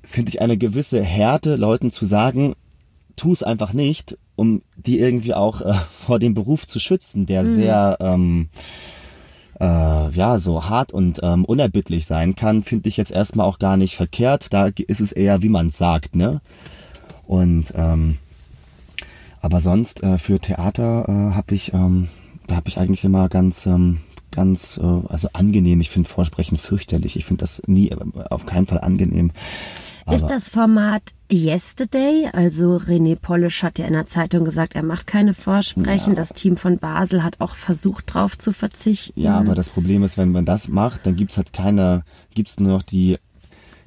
[0.05, 2.55] finde ich, eine gewisse Härte, Leuten zu sagen,
[3.17, 7.43] tu es einfach nicht, um die irgendwie auch äh, vor dem Beruf zu schützen, der
[7.43, 7.55] mhm.
[7.55, 8.49] sehr ähm,
[9.61, 13.77] äh, ja so hart und ähm, unerbittlich sein kann, finde ich jetzt erstmal auch gar
[13.77, 14.47] nicht verkehrt.
[14.55, 16.41] Da ist es eher, wie man es sagt, ne?
[17.27, 18.17] Und ähm,
[19.43, 22.09] aber sonst äh, für Theater äh, habe ich ähm,
[22.47, 23.99] da habe ich eigentlich immer ganz ähm,
[24.31, 25.83] ganz äh, also angenehm.
[25.83, 27.17] Ich finde Vorsprechen fürchterlich.
[27.17, 27.97] Ich finde das nie äh,
[28.31, 29.33] auf keinen Fall angenehm.
[30.13, 32.29] Ist das Format Yesterday?
[32.33, 36.13] Also René Polisch hat ja in der Zeitung gesagt, er macht keine Vorsprechen.
[36.13, 36.17] Ja.
[36.17, 39.21] Das Team von Basel hat auch versucht, drauf zu verzichten.
[39.21, 42.73] Ja, aber das Problem ist, wenn man das macht, dann gibt's halt keine, gibt's nur
[42.73, 43.19] noch die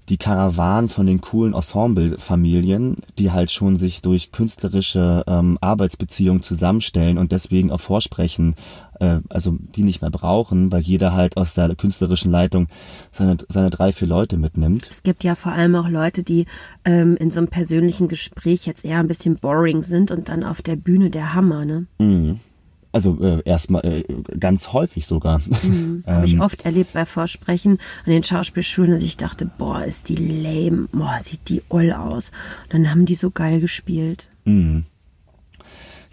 [0.10, 7.18] die Karawan von den coolen Ensemble-Familien, die halt schon sich durch künstlerische ähm, Arbeitsbeziehungen zusammenstellen
[7.18, 8.56] und deswegen auch vorsprechen,
[9.00, 12.68] äh, also die nicht mehr brauchen, weil jeder halt aus der künstlerischen Leitung
[13.12, 14.90] seine, seine drei, vier Leute mitnimmt.
[14.92, 16.48] Es gibt ja vor allem auch Leute, die
[16.84, 20.62] ähm, in so einem persönlichen Gespräch jetzt eher ein bisschen boring sind und dann auf
[20.62, 21.86] der Bühne der Hammer, ne?
[22.00, 22.40] Mhm.
[22.94, 24.04] Also äh, erstmal äh,
[24.40, 25.42] ganz häufig sogar.
[25.64, 29.84] Mhm, Habe ich ähm, oft erlebt bei Vorsprechen an den Schauspielschulen, dass ich dachte, boah,
[29.84, 32.32] ist die lame, boah, sieht die oll aus.
[32.66, 34.28] Und dann haben die so geil gespielt.
[34.46, 34.86] Mhm.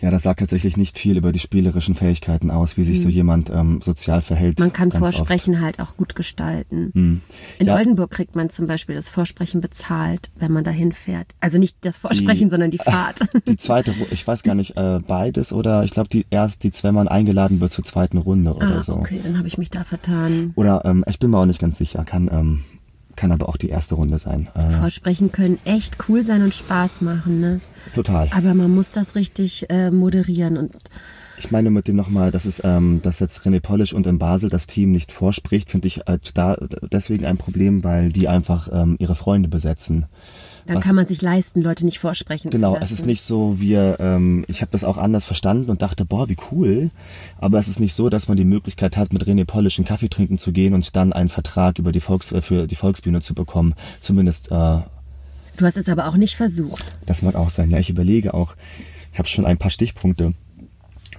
[0.01, 3.03] Ja, das sagt tatsächlich nicht viel über die spielerischen Fähigkeiten aus, wie sich mhm.
[3.03, 4.59] so jemand ähm, sozial verhält.
[4.59, 5.63] Man kann Vorsprechen oft.
[5.63, 6.91] halt auch gut gestalten.
[6.95, 7.21] Mhm.
[7.59, 7.77] In ja.
[7.77, 11.35] Oldenburg kriegt man zum Beispiel das Vorsprechen bezahlt, wenn man dahin fährt.
[11.41, 13.21] Also nicht das Vorsprechen, die, sondern die Fahrt.
[13.47, 16.95] Die zweite, ich weiß gar nicht, äh, beides oder ich glaube die erst die, wenn
[16.95, 18.95] man eingeladen wird zur zweiten Runde oder ah, so.
[18.95, 20.53] Okay, dann habe ich mich da vertan.
[20.55, 22.65] Oder ähm, ich bin mir auch nicht ganz sicher, kann ähm,
[23.17, 24.49] kann aber auch die erste Runde sein.
[24.55, 27.61] Äh, Vorsprechen können echt cool sein und Spaß machen, ne?
[27.95, 28.29] Total.
[28.33, 30.73] Aber man muss das richtig äh, moderieren und
[31.39, 34.51] ich meine mit dem nochmal, dass es, ähm, dass jetzt René Polish und in Basel
[34.51, 36.59] das Team nicht vorspricht, finde ich halt da
[36.93, 40.05] deswegen ein Problem, weil die einfach ähm, ihre Freunde besetzen.
[40.67, 42.75] Dann Was, kann man sich leisten, Leute nicht vorsprechen genau.
[42.75, 46.05] Genau, es ist nicht so, wir, ähm, ich habe das auch anders verstanden und dachte,
[46.05, 46.91] boah, wie cool.
[47.39, 50.09] Aber es ist nicht so, dass man die Möglichkeit hat, mit René Polish einen Kaffee
[50.09, 53.35] trinken zu gehen und dann einen Vertrag über die Volks äh, für die Volksbühne zu
[53.35, 53.75] bekommen.
[54.01, 54.49] Zumindest.
[54.49, 54.81] Äh,
[55.57, 56.85] du hast es aber auch nicht versucht.
[57.07, 57.71] Das mag auch sein.
[57.71, 58.55] Ja, ich überlege auch.
[59.13, 60.35] Ich habe schon ein paar Stichpunkte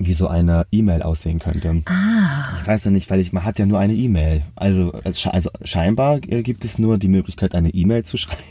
[0.06, 1.84] wie so eine E-Mail aussehen könnte.
[1.86, 2.58] Ah.
[2.62, 4.44] Ich weiß ja nicht, weil ich, man hat ja nur eine E-Mail.
[4.56, 8.42] Also, also scheinbar äh, gibt es nur die Möglichkeit, eine E-Mail zu schreiben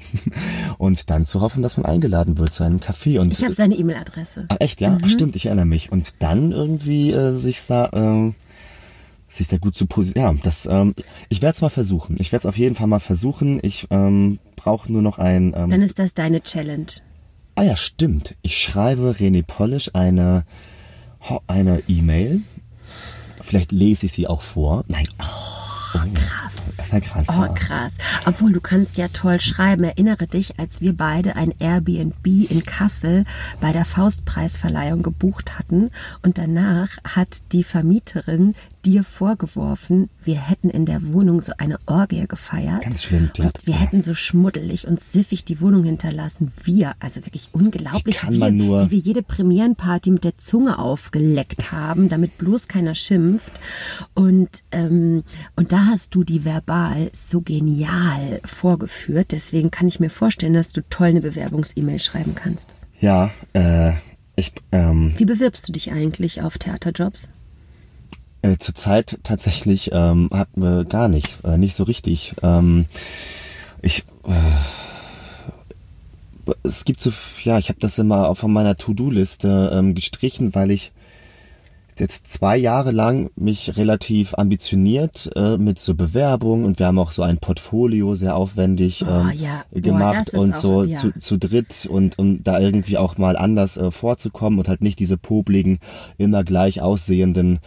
[0.79, 3.21] und dann zu hoffen, dass man eingeladen wird zu einem Café.
[3.21, 4.47] Und ich habe seine E-Mail-Adresse.
[4.49, 4.91] Ach echt, ja?
[4.91, 4.99] Mhm.
[5.05, 5.93] Ach, stimmt, ich erinnere mich.
[5.93, 8.27] Und dann irgendwie äh, sich da...
[8.29, 8.33] Äh,
[9.33, 10.39] sich da gut zu positionieren.
[10.39, 10.93] Ja, das, ähm,
[11.29, 12.17] ich werde es mal versuchen.
[12.19, 13.61] Ich werde es auf jeden Fall mal versuchen.
[13.63, 15.55] Ich ähm, brauche nur noch ein.
[15.57, 16.87] Ähm, Dann ist das deine Challenge.
[17.55, 18.37] Ah ja, stimmt.
[18.43, 20.45] Ich schreibe René Polish eine
[21.47, 22.43] eine E-Mail.
[23.43, 24.85] Vielleicht lese ich sie auch vor.
[24.89, 25.09] Nein.
[25.19, 26.73] Oh, oh krass.
[26.77, 27.27] Das war krass.
[27.31, 27.93] Oh, krass.
[28.27, 29.85] Obwohl, du kannst ja toll schreiben.
[29.85, 33.25] Erinnere dich, als wir beide ein Airbnb in Kassel
[33.61, 35.91] bei der Faustpreisverleihung gebucht hatten
[36.23, 42.27] und danach hat die Vermieterin dir vorgeworfen, wir hätten in der Wohnung so eine Orgie
[42.27, 42.83] gefeiert.
[42.83, 43.31] Ganz schlimm.
[43.39, 43.81] Und wir ja.
[43.81, 46.53] hätten so schmuddelig und siffig die Wohnung hinterlassen.
[46.65, 50.39] Wir, also wirklich unglaublich, wie, kann man wir, nur wie wir jede Premierenparty mit der
[50.39, 53.53] Zunge aufgeleckt haben, damit bloß keiner schimpft.
[54.15, 55.25] Und, ähm,
[55.57, 59.33] und da hast du die verbal so genial vorgeführt.
[59.33, 62.77] Deswegen kann ich mir vorstellen, dass du toll eine Bewerbungs-E-Mail schreiben kannst.
[63.01, 63.93] Ja, äh,
[64.37, 67.31] ich, ähm, Wie bewirbst du dich eigentlich auf Theaterjobs?
[68.43, 72.35] Äh, Zurzeit tatsächlich ähm, hatten wir gar nicht, äh, nicht so richtig.
[72.43, 72.87] Ähm,
[73.83, 74.33] ich äh,
[76.63, 80.93] es gibt so, ja, ich habe das immer von meiner To-Do-Liste ähm, gestrichen, weil ich
[81.99, 87.11] jetzt zwei Jahre lang mich relativ ambitioniert äh, mit so Bewerbungen und wir haben auch
[87.11, 89.65] so ein Portfolio sehr aufwendig oh, ähm, ja.
[89.73, 90.97] gemacht Boah, und so ja.
[90.97, 94.99] zu, zu dritt und um da irgendwie auch mal anders äh, vorzukommen und halt nicht
[94.99, 95.79] diese popligen,
[96.17, 97.59] immer gleich aussehenden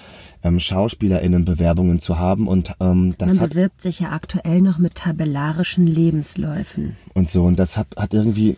[0.44, 4.96] ähm, SchauspielerInnen-Bewerbungen zu haben und ähm, das Man hat, bewirbt sich ja aktuell noch mit
[4.96, 6.96] tabellarischen Lebensläufen.
[7.14, 8.58] Und so und das hat, hat irgendwie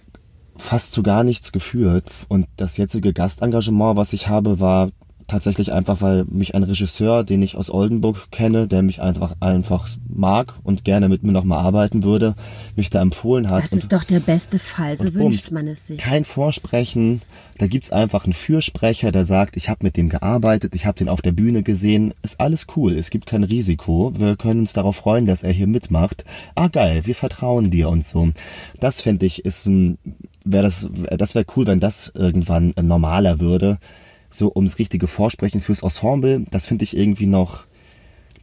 [0.57, 4.91] fast zu gar nichts geführt und das jetzige Gastengagement, was ich habe, war
[5.27, 9.89] tatsächlich einfach, weil mich ein Regisseur, den ich aus Oldenburg kenne, der mich einfach einfach
[10.07, 12.35] mag und gerne mit mir nochmal arbeiten würde,
[12.75, 13.63] mich da empfohlen hat.
[13.63, 15.97] Das ist doch der beste Fall, so wünscht man es sich.
[15.97, 17.21] Kein Vorsprechen,
[17.57, 21.09] da gibt's einfach einen Fürsprecher, der sagt, ich habe mit dem gearbeitet, ich habe den
[21.09, 24.97] auf der Bühne gesehen, ist alles cool, es gibt kein Risiko, wir können uns darauf
[24.97, 26.25] freuen, dass er hier mitmacht.
[26.53, 28.29] Ah geil, wir vertrauen dir und so.
[28.79, 29.97] Das finde ich ist ein
[30.43, 33.79] wäre das das wäre cool, wenn das irgendwann normaler würde
[34.29, 37.65] so ums richtige Vorsprechen fürs Ensemble, das finde ich irgendwie noch.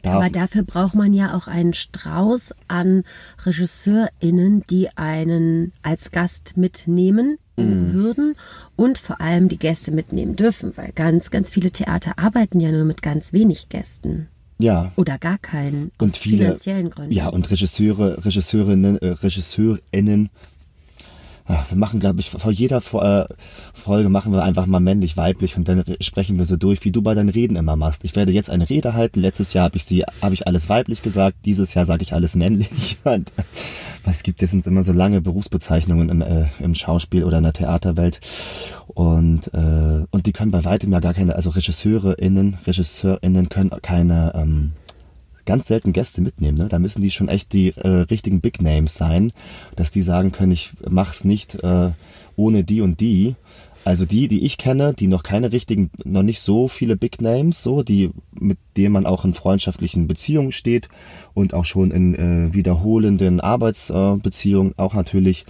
[0.05, 3.03] Aber dafür braucht man ja auch einen Strauß an
[3.45, 7.93] RegisseurInnen, die einen als Gast mitnehmen mm.
[7.93, 8.35] würden
[8.75, 12.83] und vor allem die Gäste mitnehmen dürfen, weil ganz, ganz viele Theater arbeiten ja nur
[12.83, 14.27] mit ganz wenig Gästen.
[14.59, 14.91] Ja.
[14.97, 15.91] Oder gar keinen.
[15.97, 17.11] Und viele, finanziellen Gründen.
[17.11, 20.29] Ja, und Regisseure, Regisseurinnen, äh, RegisseurInnen
[21.45, 23.25] Ach, wir machen, glaube ich, vor jeder äh,
[23.73, 27.01] Folge machen wir einfach mal männlich, weiblich und dann sprechen wir so durch, wie du
[27.01, 28.05] bei deinen Reden immer machst.
[28.05, 29.19] Ich werde jetzt eine Rede halten.
[29.19, 31.37] Letztes Jahr habe ich sie, habe ich alles weiblich gesagt.
[31.45, 32.97] Dieses Jahr sage ich alles männlich.
[33.03, 33.31] Und,
[34.05, 38.19] es gibt jetzt immer so lange Berufsbezeichnungen im, äh, im Schauspiel oder in der Theaterwelt
[38.87, 44.33] und äh, und die können bei weitem ja gar keine, also RegisseurInnen, RegisseurInnen können keine
[44.35, 44.73] ähm,
[45.45, 46.57] ganz selten Gäste mitnehmen.
[46.57, 46.67] Ne?
[46.69, 49.33] Da müssen die schon echt die äh, richtigen Big Names sein,
[49.75, 51.91] dass die sagen können, ich mach's nicht äh,
[52.35, 53.35] ohne die und die.
[53.85, 57.63] Also die, die ich kenne, die noch keine richtigen, noch nicht so viele Big Names,
[57.63, 60.87] so die mit denen man auch in freundschaftlichen Beziehungen steht
[61.33, 65.45] und auch schon in äh, wiederholenden Arbeitsbeziehungen äh, auch natürlich,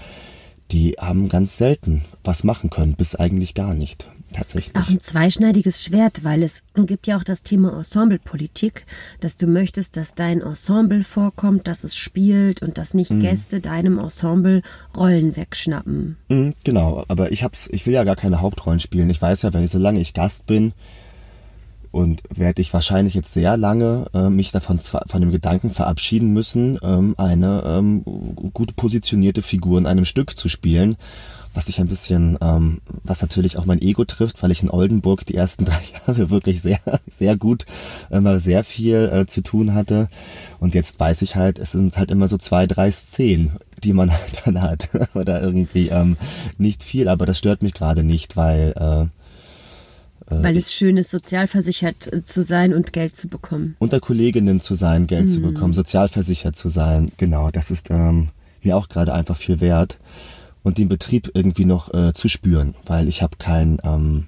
[0.71, 4.75] die haben ganz selten was machen können, bis eigentlich gar nicht tatsächlich.
[4.75, 8.85] Auch ein zweischneidiges Schwert, weil es gibt ja auch das Thema Ensemblepolitik,
[9.19, 13.21] dass du möchtest, dass dein Ensemble vorkommt, dass es spielt und dass nicht mhm.
[13.21, 14.61] Gäste deinem Ensemble
[14.95, 16.17] Rollen wegschnappen.
[16.27, 19.09] Mhm, genau, aber ich hab's, ich will ja gar keine Hauptrollen spielen.
[19.09, 20.73] Ich weiß ja, ich solange ich Gast bin,
[21.93, 26.79] und werde ich wahrscheinlich jetzt sehr lange äh, mich davon von dem Gedanken verabschieden müssen,
[26.81, 28.03] ähm, eine ähm,
[28.51, 30.95] gut positionierte Figur in einem Stück zu spielen,
[31.53, 35.25] was ich ein bisschen, ähm, was natürlich auch mein Ego trifft, weil ich in Oldenburg
[35.25, 37.65] die ersten drei Jahre wirklich sehr, sehr gut,
[38.09, 40.09] immer sehr viel äh, zu tun hatte.
[40.59, 44.11] Und jetzt weiß ich halt, es sind halt immer so zwei, drei Szenen, die man
[44.13, 44.89] halt dann hat.
[45.13, 46.17] Oder irgendwie ähm,
[46.57, 49.09] nicht viel, aber das stört mich gerade nicht, weil äh,
[50.41, 53.75] weil es schön ist, sozialversichert äh, zu sein und Geld zu bekommen.
[53.79, 55.29] Unter Kolleginnen zu sein, Geld mhm.
[55.29, 57.11] zu bekommen, sozialversichert zu sein.
[57.17, 58.29] Genau, das ist ähm,
[58.61, 59.99] mir auch gerade einfach viel wert.
[60.63, 64.27] Und den Betrieb irgendwie noch äh, zu spüren, weil ich habe kein, ähm,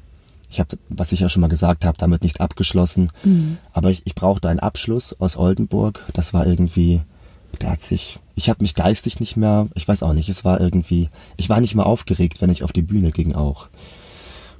[0.49, 3.11] ich habe, was ich ja schon mal gesagt habe, damit nicht abgeschlossen.
[3.23, 3.57] Mhm.
[3.73, 6.03] Aber ich, ich brauchte einen Abschluss aus Oldenburg.
[6.13, 7.01] Das war irgendwie,
[7.59, 10.59] da hat sich, ich habe mich geistig nicht mehr, ich weiß auch nicht, es war
[10.59, 13.69] irgendwie, ich war nicht mehr aufgeregt, wenn ich auf die Bühne ging auch.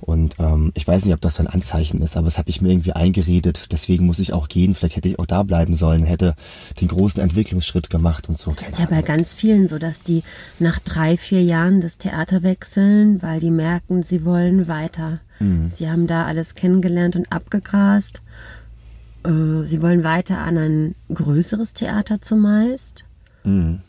[0.05, 2.61] Und ähm, ich weiß nicht, ob das so ein Anzeichen ist, aber das habe ich
[2.61, 3.71] mir irgendwie eingeredet.
[3.71, 4.75] Deswegen muss ich auch gehen.
[4.75, 6.35] Vielleicht hätte ich auch da bleiben sollen, hätte
[6.79, 8.51] den großen Entwicklungsschritt gemacht und so.
[8.51, 10.21] Das ist ja bei ganz vielen so, dass die
[10.59, 15.21] nach drei, vier Jahren das Theater wechseln, weil die merken, sie wollen weiter.
[15.39, 15.71] Mhm.
[15.71, 18.21] Sie haben da alles kennengelernt und abgegrast.
[19.23, 23.05] Äh, sie wollen weiter an ein größeres Theater zumeist.
[23.43, 23.79] Mhm.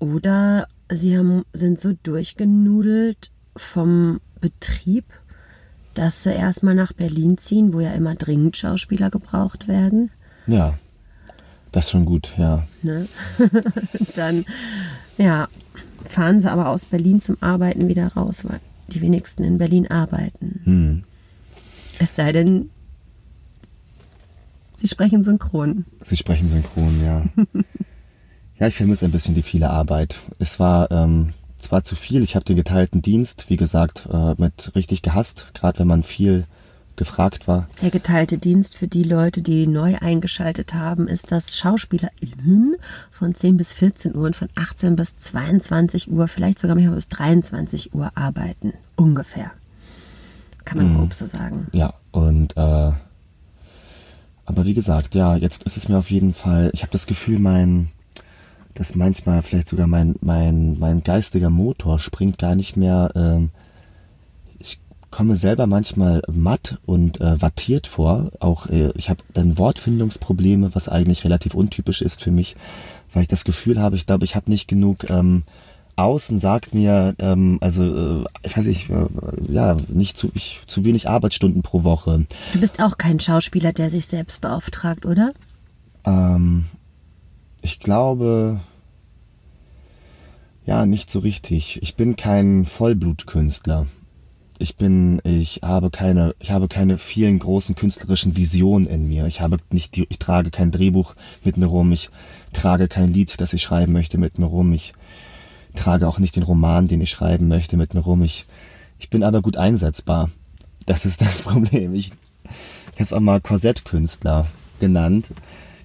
[0.00, 5.06] Oder sie haben, sind so durchgenudelt vom Betrieb,
[5.94, 10.10] dass sie erstmal nach Berlin ziehen, wo ja immer dringend Schauspieler gebraucht werden.
[10.46, 10.74] Ja,
[11.72, 12.64] das ist schon gut, ja.
[12.82, 13.08] Ne?
[14.16, 14.44] Dann,
[15.16, 15.48] ja,
[16.04, 20.60] fahren sie aber aus Berlin zum Arbeiten wieder raus, weil die wenigsten in Berlin arbeiten.
[20.64, 21.04] Hm.
[21.98, 22.70] Es sei denn,
[24.74, 25.86] sie sprechen synchron.
[26.02, 27.24] Sie sprechen synchron, ja.
[28.58, 30.18] ja, ich vermisse ein bisschen die viele Arbeit.
[30.38, 32.22] Es war ähm, es war zu viel.
[32.22, 36.44] Ich habe den geteilten Dienst, wie gesagt, äh, mit richtig gehasst, gerade wenn man viel
[36.96, 37.68] gefragt war.
[37.80, 42.76] Der geteilte Dienst für die Leute, die neu eingeschaltet haben, ist, dass SchauspielerInnen
[43.10, 47.08] von 10 bis 14 Uhr und von 18 bis 22 Uhr, vielleicht sogar manchmal bis
[47.08, 48.74] 23 Uhr arbeiten.
[48.96, 49.52] Ungefähr.
[50.64, 50.98] Kann man mm.
[50.98, 51.66] grob so sagen.
[51.72, 52.92] Ja, und äh,
[54.44, 57.38] aber wie gesagt, ja, jetzt ist es mir auf jeden Fall, ich habe das Gefühl,
[57.38, 57.90] mein
[58.74, 63.10] dass manchmal vielleicht sogar mein, mein, mein geistiger Motor springt gar nicht mehr.
[63.14, 63.50] Ähm,
[64.58, 64.80] ich
[65.10, 68.30] komme selber manchmal matt und äh, wattiert vor.
[68.40, 72.56] Auch äh, ich habe dann Wortfindungsprobleme, was eigentlich relativ untypisch ist für mich,
[73.12, 75.44] weil ich das Gefühl habe, ich glaube, ich habe nicht genug ähm,
[75.96, 79.06] Außen sagt mir, ähm, also äh, ich weiß nicht, äh,
[79.48, 82.24] ja, nicht zu, ich, zu wenig Arbeitsstunden pro Woche.
[82.52, 85.32] Du bist auch kein Schauspieler, der sich selbst beauftragt, oder?
[86.04, 86.64] Ähm,
[87.62, 88.60] ich glaube,
[90.66, 91.80] ja, nicht so richtig.
[91.82, 93.86] Ich bin kein Vollblutkünstler.
[94.58, 99.26] Ich bin, ich habe keine, ich habe keine vielen großen künstlerischen Visionen in mir.
[99.26, 101.90] Ich habe nicht, ich trage kein Drehbuch mit mir rum.
[101.92, 102.10] Ich
[102.52, 104.72] trage kein Lied, das ich schreiben möchte mit mir rum.
[104.72, 104.92] Ich
[105.74, 108.22] trage auch nicht den Roman, den ich schreiben möchte mit mir rum.
[108.22, 108.46] Ich,
[108.98, 110.30] ich bin aber gut einsetzbar.
[110.86, 111.94] Das ist das Problem.
[111.94, 112.12] Ich,
[112.44, 114.46] ich habe es auch mal Korsettkünstler
[114.78, 115.32] genannt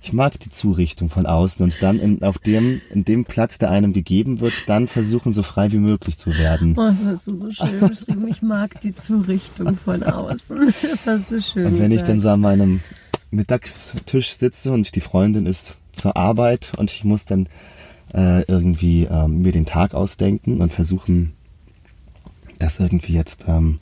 [0.07, 3.71] ich mag die Zurichtung von außen und dann in, auf dem, in dem Platz, der
[3.71, 6.75] einem gegeben wird, dann versuchen, so frei wie möglich zu werden.
[6.77, 8.25] Oh, das hast du so schön beschrieben.
[8.29, 10.73] Ich mag die Zurichtung von außen.
[10.81, 11.93] Das hast du schön Und wenn gesagt.
[11.93, 12.79] ich dann so an meinem
[13.31, 17.49] Mittagstisch sitze und die Freundin ist zur Arbeit und ich muss dann
[18.13, 21.33] äh, irgendwie ähm, mir den Tag ausdenken und versuchen,
[22.59, 23.75] das irgendwie jetzt ähm,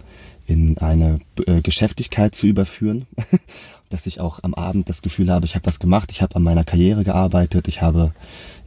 [0.47, 3.08] in eine äh, Geschäftigkeit zu überführen
[3.89, 6.43] dass ich auch am Abend das Gefühl habe, ich habe was gemacht, ich habe an
[6.43, 8.12] meiner Karriere gearbeitet, ich habe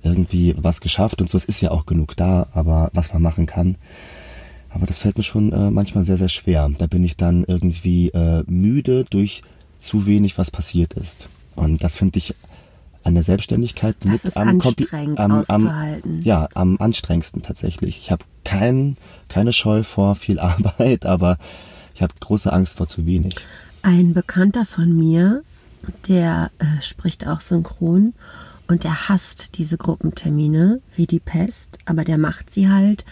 [0.02, 1.36] irgendwie was geschafft und so.
[1.36, 3.76] Es ist ja auch genug da, aber was man machen kann.
[4.70, 6.70] Aber das fällt mir schon äh, manchmal sehr, sehr schwer.
[6.78, 9.42] Da bin ich dann irgendwie äh, müde durch
[9.78, 11.28] zu wenig, was passiert ist.
[11.56, 12.34] Und das finde ich
[13.08, 17.98] an der Selbstständigkeit das mit am, anstrengend am, am ja am anstrengendsten tatsächlich.
[17.98, 18.96] Ich habe kein,
[19.28, 21.38] keine Scheu vor viel Arbeit, aber
[21.94, 23.36] ich habe große Angst vor zu wenig.
[23.82, 25.42] Ein Bekannter von mir,
[26.08, 28.14] der äh, spricht auch synchron
[28.68, 33.04] und der hasst diese Gruppentermine wie die Pest, aber der macht sie halt,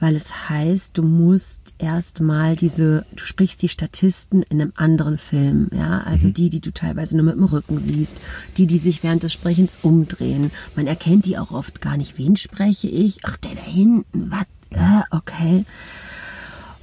[0.00, 5.70] weil es heißt, du musst erstmal diese, du sprichst die Statisten in einem anderen Film,
[5.72, 6.34] ja, also mhm.
[6.34, 8.20] die, die du teilweise nur mit dem Rücken siehst,
[8.56, 10.50] die, die sich während des Sprechens umdrehen.
[10.76, 12.18] Man erkennt die auch oft gar nicht.
[12.18, 13.20] Wen spreche ich?
[13.24, 14.46] Ach, der da hinten, was?
[14.70, 15.64] Äh, okay.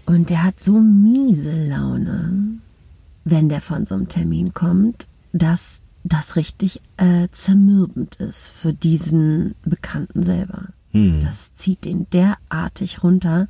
[0.06, 2.62] Und der hat so miese Laune
[3.24, 9.56] wenn der von so einem Termin kommt, dass das richtig äh, zermürbend ist für diesen
[9.64, 10.70] Bekannten selber.
[10.92, 11.20] Hm.
[11.20, 13.48] Das zieht ihn derartig runter.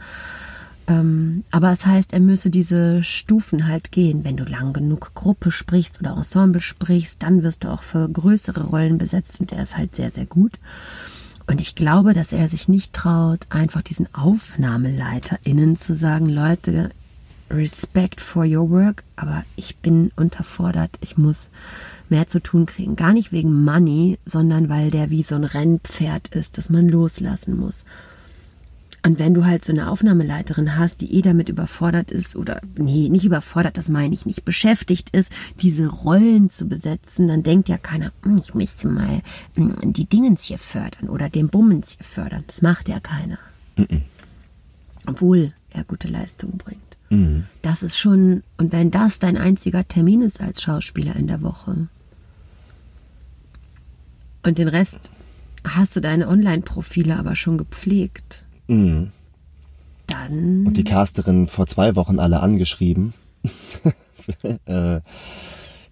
[0.88, 4.24] Ähm, aber es heißt, er müsse diese Stufen halt gehen.
[4.24, 8.64] Wenn du lang genug Gruppe sprichst oder Ensemble sprichst, dann wirst du auch für größere
[8.66, 10.54] Rollen besetzt und der ist halt sehr, sehr gut.
[11.48, 16.92] Und ich glaube, dass er sich nicht traut, einfach diesen AufnahmeleiterInnen zu sagen, Leute,
[17.52, 21.52] Respect for your work, aber ich bin unterfordert, ich muss
[22.10, 22.96] mehr zu tun kriegen.
[22.96, 27.58] Gar nicht wegen Money, sondern weil der wie so ein Rennpferd ist, das man loslassen
[27.58, 27.86] muss.
[29.04, 33.10] Und wenn du halt so eine Aufnahmeleiterin hast, die eh damit überfordert ist oder, nee,
[33.10, 37.80] nicht überfordert, das meine ich nicht, beschäftigt ist, diese Rollen zu besetzen, dann denkt ja
[37.80, 39.22] keiner, hm, ich müsste mal
[39.56, 42.44] hm, die Dingens hier fördern oder den Bummens hier fördern.
[42.46, 43.40] Das macht ja keiner.
[43.76, 44.04] Mhm.
[45.08, 46.91] Obwohl er gute Leistung bringt.
[47.12, 47.44] Mhm.
[47.62, 51.88] Das ist schon, und wenn das dein einziger Termin ist als Schauspieler in der Woche
[54.44, 55.12] und den Rest
[55.66, 59.12] hast du deine Online-Profile aber schon gepflegt, mhm.
[60.08, 60.66] dann.
[60.66, 63.14] Und die Casterin vor zwei Wochen alle angeschrieben.
[64.66, 65.02] äh,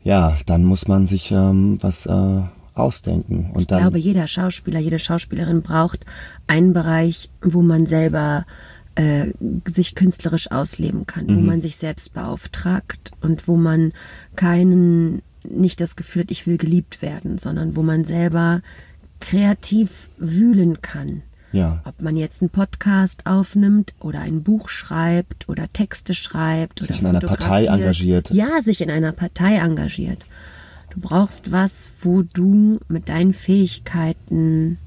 [0.01, 2.41] ja, dann muss man sich ähm, was äh,
[2.75, 3.51] ausdenken.
[3.53, 6.05] Und ich dann, glaube, jeder Schauspieler, jede Schauspielerin braucht
[6.47, 8.45] einen Bereich, wo man selber
[8.99, 9.31] äh,
[9.65, 11.35] sich künstlerisch ausleben kann, mhm.
[11.37, 13.93] wo man sich selbst beauftragt und wo man
[14.35, 18.61] keinen, nicht das Gefühl hat, ich will geliebt werden, sondern wo man selber
[19.21, 21.21] kreativ wühlen kann.
[21.53, 21.81] Ja.
[21.85, 27.01] Ob man jetzt einen Podcast aufnimmt oder ein Buch schreibt oder Texte schreibt oder sich
[27.01, 28.29] in einer Partei engagiert.
[28.31, 30.25] Ja, sich in einer Partei engagiert.
[30.89, 34.77] Du brauchst was, wo du mit deinen Fähigkeiten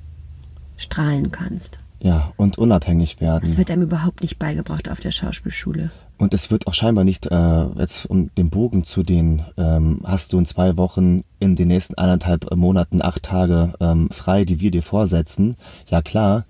[0.76, 1.78] strahlen kannst.
[2.02, 3.42] Ja, und unabhängig werden.
[3.44, 5.92] Das wird einem überhaupt nicht beigebracht auf der Schauspielschule.
[6.18, 10.32] Und es wird auch scheinbar nicht, äh, jetzt um den Bogen zu den, ähm, hast
[10.32, 14.72] du in zwei Wochen in den nächsten eineinhalb Monaten acht Tage ähm, frei, die wir
[14.72, 15.56] dir vorsetzen.
[15.86, 16.44] Ja klar,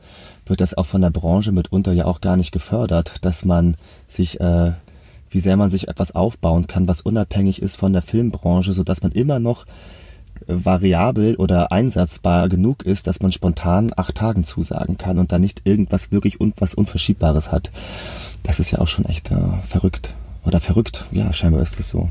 [0.47, 3.77] wird das auch von der Branche mitunter ja auch gar nicht gefördert, dass man
[4.07, 4.73] sich, äh,
[5.31, 9.03] wie sehr man sich etwas aufbauen kann, was unabhängig ist von der Filmbranche, so dass
[9.03, 9.67] man immer noch
[10.47, 15.63] variabel oder einsatzbar genug ist, dass man spontan acht Tagen zusagen kann und dann nicht
[15.65, 17.71] irgendwas wirklich un was Unverschiebbares hat.
[18.43, 20.15] Das ist ja auch schon echt äh, verrückt.
[20.45, 22.11] Oder verrückt, ja, scheinbar ist es so.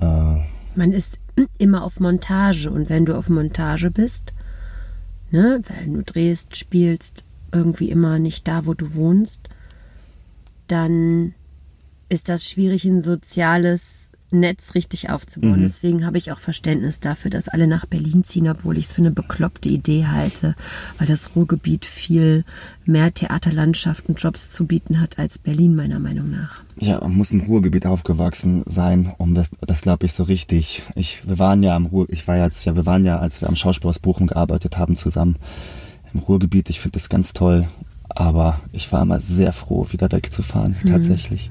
[0.00, 0.04] Äh,
[0.74, 1.18] man ist
[1.58, 4.32] immer auf Montage und wenn du auf Montage bist,
[5.30, 9.48] ne, wenn du drehst, spielst, irgendwie immer nicht da, wo du wohnst,
[10.66, 11.34] dann
[12.08, 13.82] ist das schwierig, ein soziales
[14.30, 15.60] Netz richtig aufzubauen.
[15.60, 15.62] Mhm.
[15.62, 19.02] Deswegen habe ich auch Verständnis dafür, dass alle nach Berlin ziehen, obwohl ich es für
[19.02, 20.54] eine bekloppte Idee halte,
[20.98, 22.44] weil das Ruhrgebiet viel
[22.84, 26.62] mehr Theaterlandschaft und Jobs zu bieten hat als Berlin, meiner Meinung nach.
[26.78, 30.82] Ja, man muss im Ruhrgebiet aufgewachsen sein, um das, das glaube ich so richtig.
[30.94, 33.48] Ich, wir waren ja am Ruhr, ich war jetzt, ja, wir waren ja, als wir
[33.48, 35.36] am Schauspiel aus Bochum gearbeitet haben, zusammen
[36.12, 36.70] im Ruhrgebiet.
[36.70, 37.68] Ich finde das ganz toll,
[38.08, 40.88] aber ich war immer sehr froh, wieder wegzufahren, mhm.
[40.88, 41.50] tatsächlich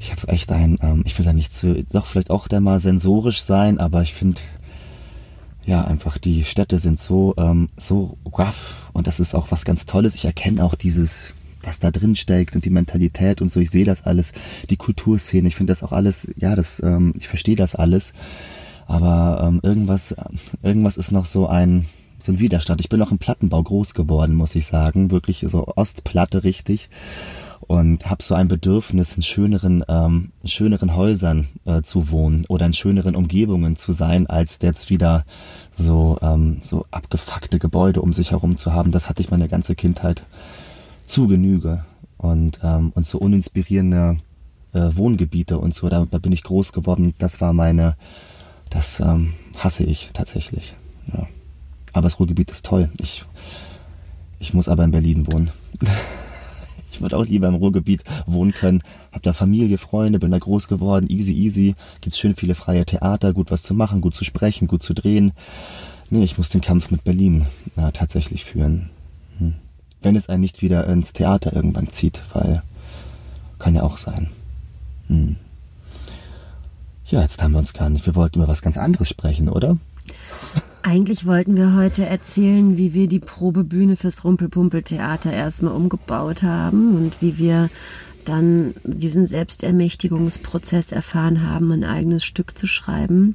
[0.00, 2.80] ich habe echt ein, ähm, ich will da nicht zu, doch vielleicht auch der mal
[2.80, 4.40] sensorisch sein, aber ich finde,
[5.66, 9.84] ja, einfach die Städte sind so, ähm, so rough und das ist auch was ganz
[9.84, 10.14] Tolles.
[10.14, 13.60] Ich erkenne auch dieses, was da drin steckt und die Mentalität und so.
[13.60, 14.32] Ich sehe das alles,
[14.70, 15.46] die Kulturszene.
[15.46, 18.14] Ich finde das auch alles, ja, das, ähm, ich verstehe das alles.
[18.86, 20.16] Aber ähm, irgendwas,
[20.62, 21.84] irgendwas ist noch so ein,
[22.18, 22.80] so ein Widerstand.
[22.80, 25.10] Ich bin auch im Plattenbau groß geworden, muss ich sagen.
[25.10, 26.88] Wirklich so Ostplatte richtig
[27.60, 32.72] und habe so ein Bedürfnis, in schöneren, ähm, schöneren Häusern äh, zu wohnen oder in
[32.72, 35.24] schöneren Umgebungen zu sein, als jetzt wieder
[35.72, 38.90] so, ähm, so abgefuckte Gebäude um sich herum zu haben.
[38.90, 40.24] Das hatte ich meine ganze Kindheit
[41.06, 41.84] zu Genüge.
[42.16, 44.18] Und, ähm, und so uninspirierende
[44.74, 47.14] äh, Wohngebiete und so, da, da bin ich groß geworden.
[47.18, 47.96] Das war meine,
[48.68, 50.74] das ähm, hasse ich tatsächlich.
[51.12, 51.26] Ja.
[51.92, 52.90] Aber das Ruhrgebiet ist toll.
[52.98, 53.24] Ich,
[54.38, 55.50] ich muss aber in Berlin wohnen.
[57.00, 58.82] Ich würde auch lieber im Ruhrgebiet wohnen können.
[59.10, 61.74] Hab da Familie, Freunde, bin da groß geworden, easy, easy.
[62.02, 65.32] Gibt's schön viele freie Theater, gut was zu machen, gut zu sprechen, gut zu drehen.
[66.10, 68.90] Nee, ich muss den Kampf mit Berlin na, tatsächlich führen.
[69.38, 69.54] Hm.
[70.02, 72.62] Wenn es einen nicht wieder ins Theater irgendwann zieht, weil
[73.58, 74.28] kann ja auch sein.
[75.06, 75.36] Hm.
[77.06, 78.04] Ja, jetzt haben wir uns gar nicht.
[78.04, 79.78] Wir wollten über was ganz anderes sprechen, oder?
[80.82, 87.20] Eigentlich wollten wir heute erzählen, wie wir die Probebühne fürs Rumpelpumpeltheater erstmal umgebaut haben und
[87.20, 87.68] wie wir
[88.24, 93.34] dann diesen Selbstermächtigungsprozess erfahren haben, ein eigenes Stück zu schreiben,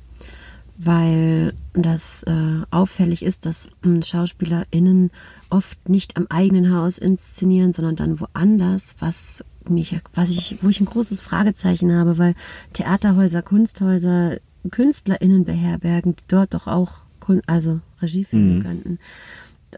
[0.78, 5.12] weil das äh, auffällig ist, dass äh, SchauspielerInnen
[5.50, 10.80] oft nicht am eigenen Haus inszenieren, sondern dann woanders, was mich, was ich, wo ich
[10.80, 12.34] ein großes Fragezeichen habe, weil
[12.74, 14.38] Theaterhäuser, Kunsthäuser
[14.72, 17.05] KünstlerInnen beherbergen, die dort doch auch
[17.48, 18.64] also Regie führen mhm.
[18.64, 19.00] könnten.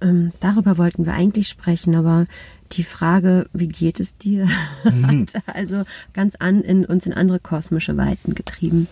[0.01, 2.25] Ähm, darüber wollten wir eigentlich sprechen, aber
[2.73, 4.47] die Frage, wie geht es dir,
[4.83, 5.07] mhm.
[5.07, 5.83] hat also
[6.13, 8.87] ganz an in uns in andere kosmische Weiten getrieben.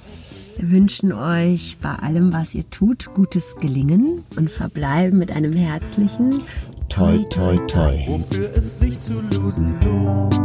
[0.57, 6.43] Wir wünschen euch bei allem, was ihr tut, gutes Gelingen und verbleiben mit einem herzlichen
[6.87, 8.05] Toi, toi, toi.
[8.07, 10.35] Wofür es sich zu losen lohnt.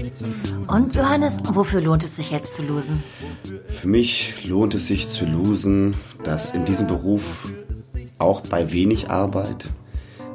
[0.69, 3.03] Und Johannes, wofür lohnt es sich jetzt zu losen?
[3.69, 5.95] Für mich lohnt es sich zu losen,
[6.25, 7.51] dass in diesem Beruf
[8.19, 9.71] auch bei wenig Arbeit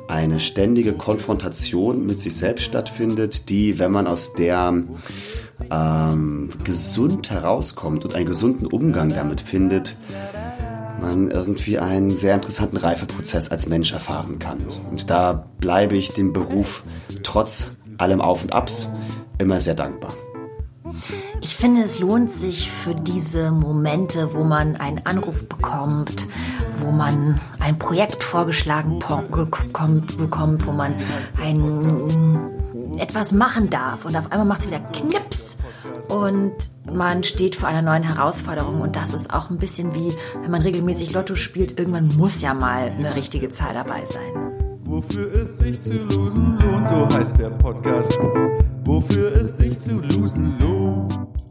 [0.07, 4.73] eine ständige Konfrontation mit sich selbst stattfindet, die, wenn man aus der
[5.69, 9.95] ähm, gesund herauskommt und einen gesunden Umgang damit findet,
[10.99, 14.61] man irgendwie einen sehr interessanten Reifeprozess als Mensch erfahren kann.
[14.89, 16.83] Und da bleibe ich dem Beruf
[17.21, 18.89] trotz allem Auf und Abs
[19.37, 20.13] immer sehr dankbar.
[21.41, 26.27] Ich finde, es lohnt sich für diese Momente, wo man einen Anruf bekommt,
[26.79, 30.95] wo man ein Projekt vorgeschlagen bekommt, wo man
[31.41, 35.57] ein, etwas machen darf und auf einmal macht es wieder Knips
[36.09, 36.53] und
[36.91, 40.61] man steht vor einer neuen Herausforderung und das ist auch ein bisschen wie, wenn man
[40.61, 44.79] regelmäßig Lotto spielt, irgendwann muss ja mal eine richtige Zahl dabei sein.
[44.85, 48.19] Wofür es sich zu losen lohnt, so heißt der Podcast.
[48.85, 51.42] Wofür es sich zu losen lohnt.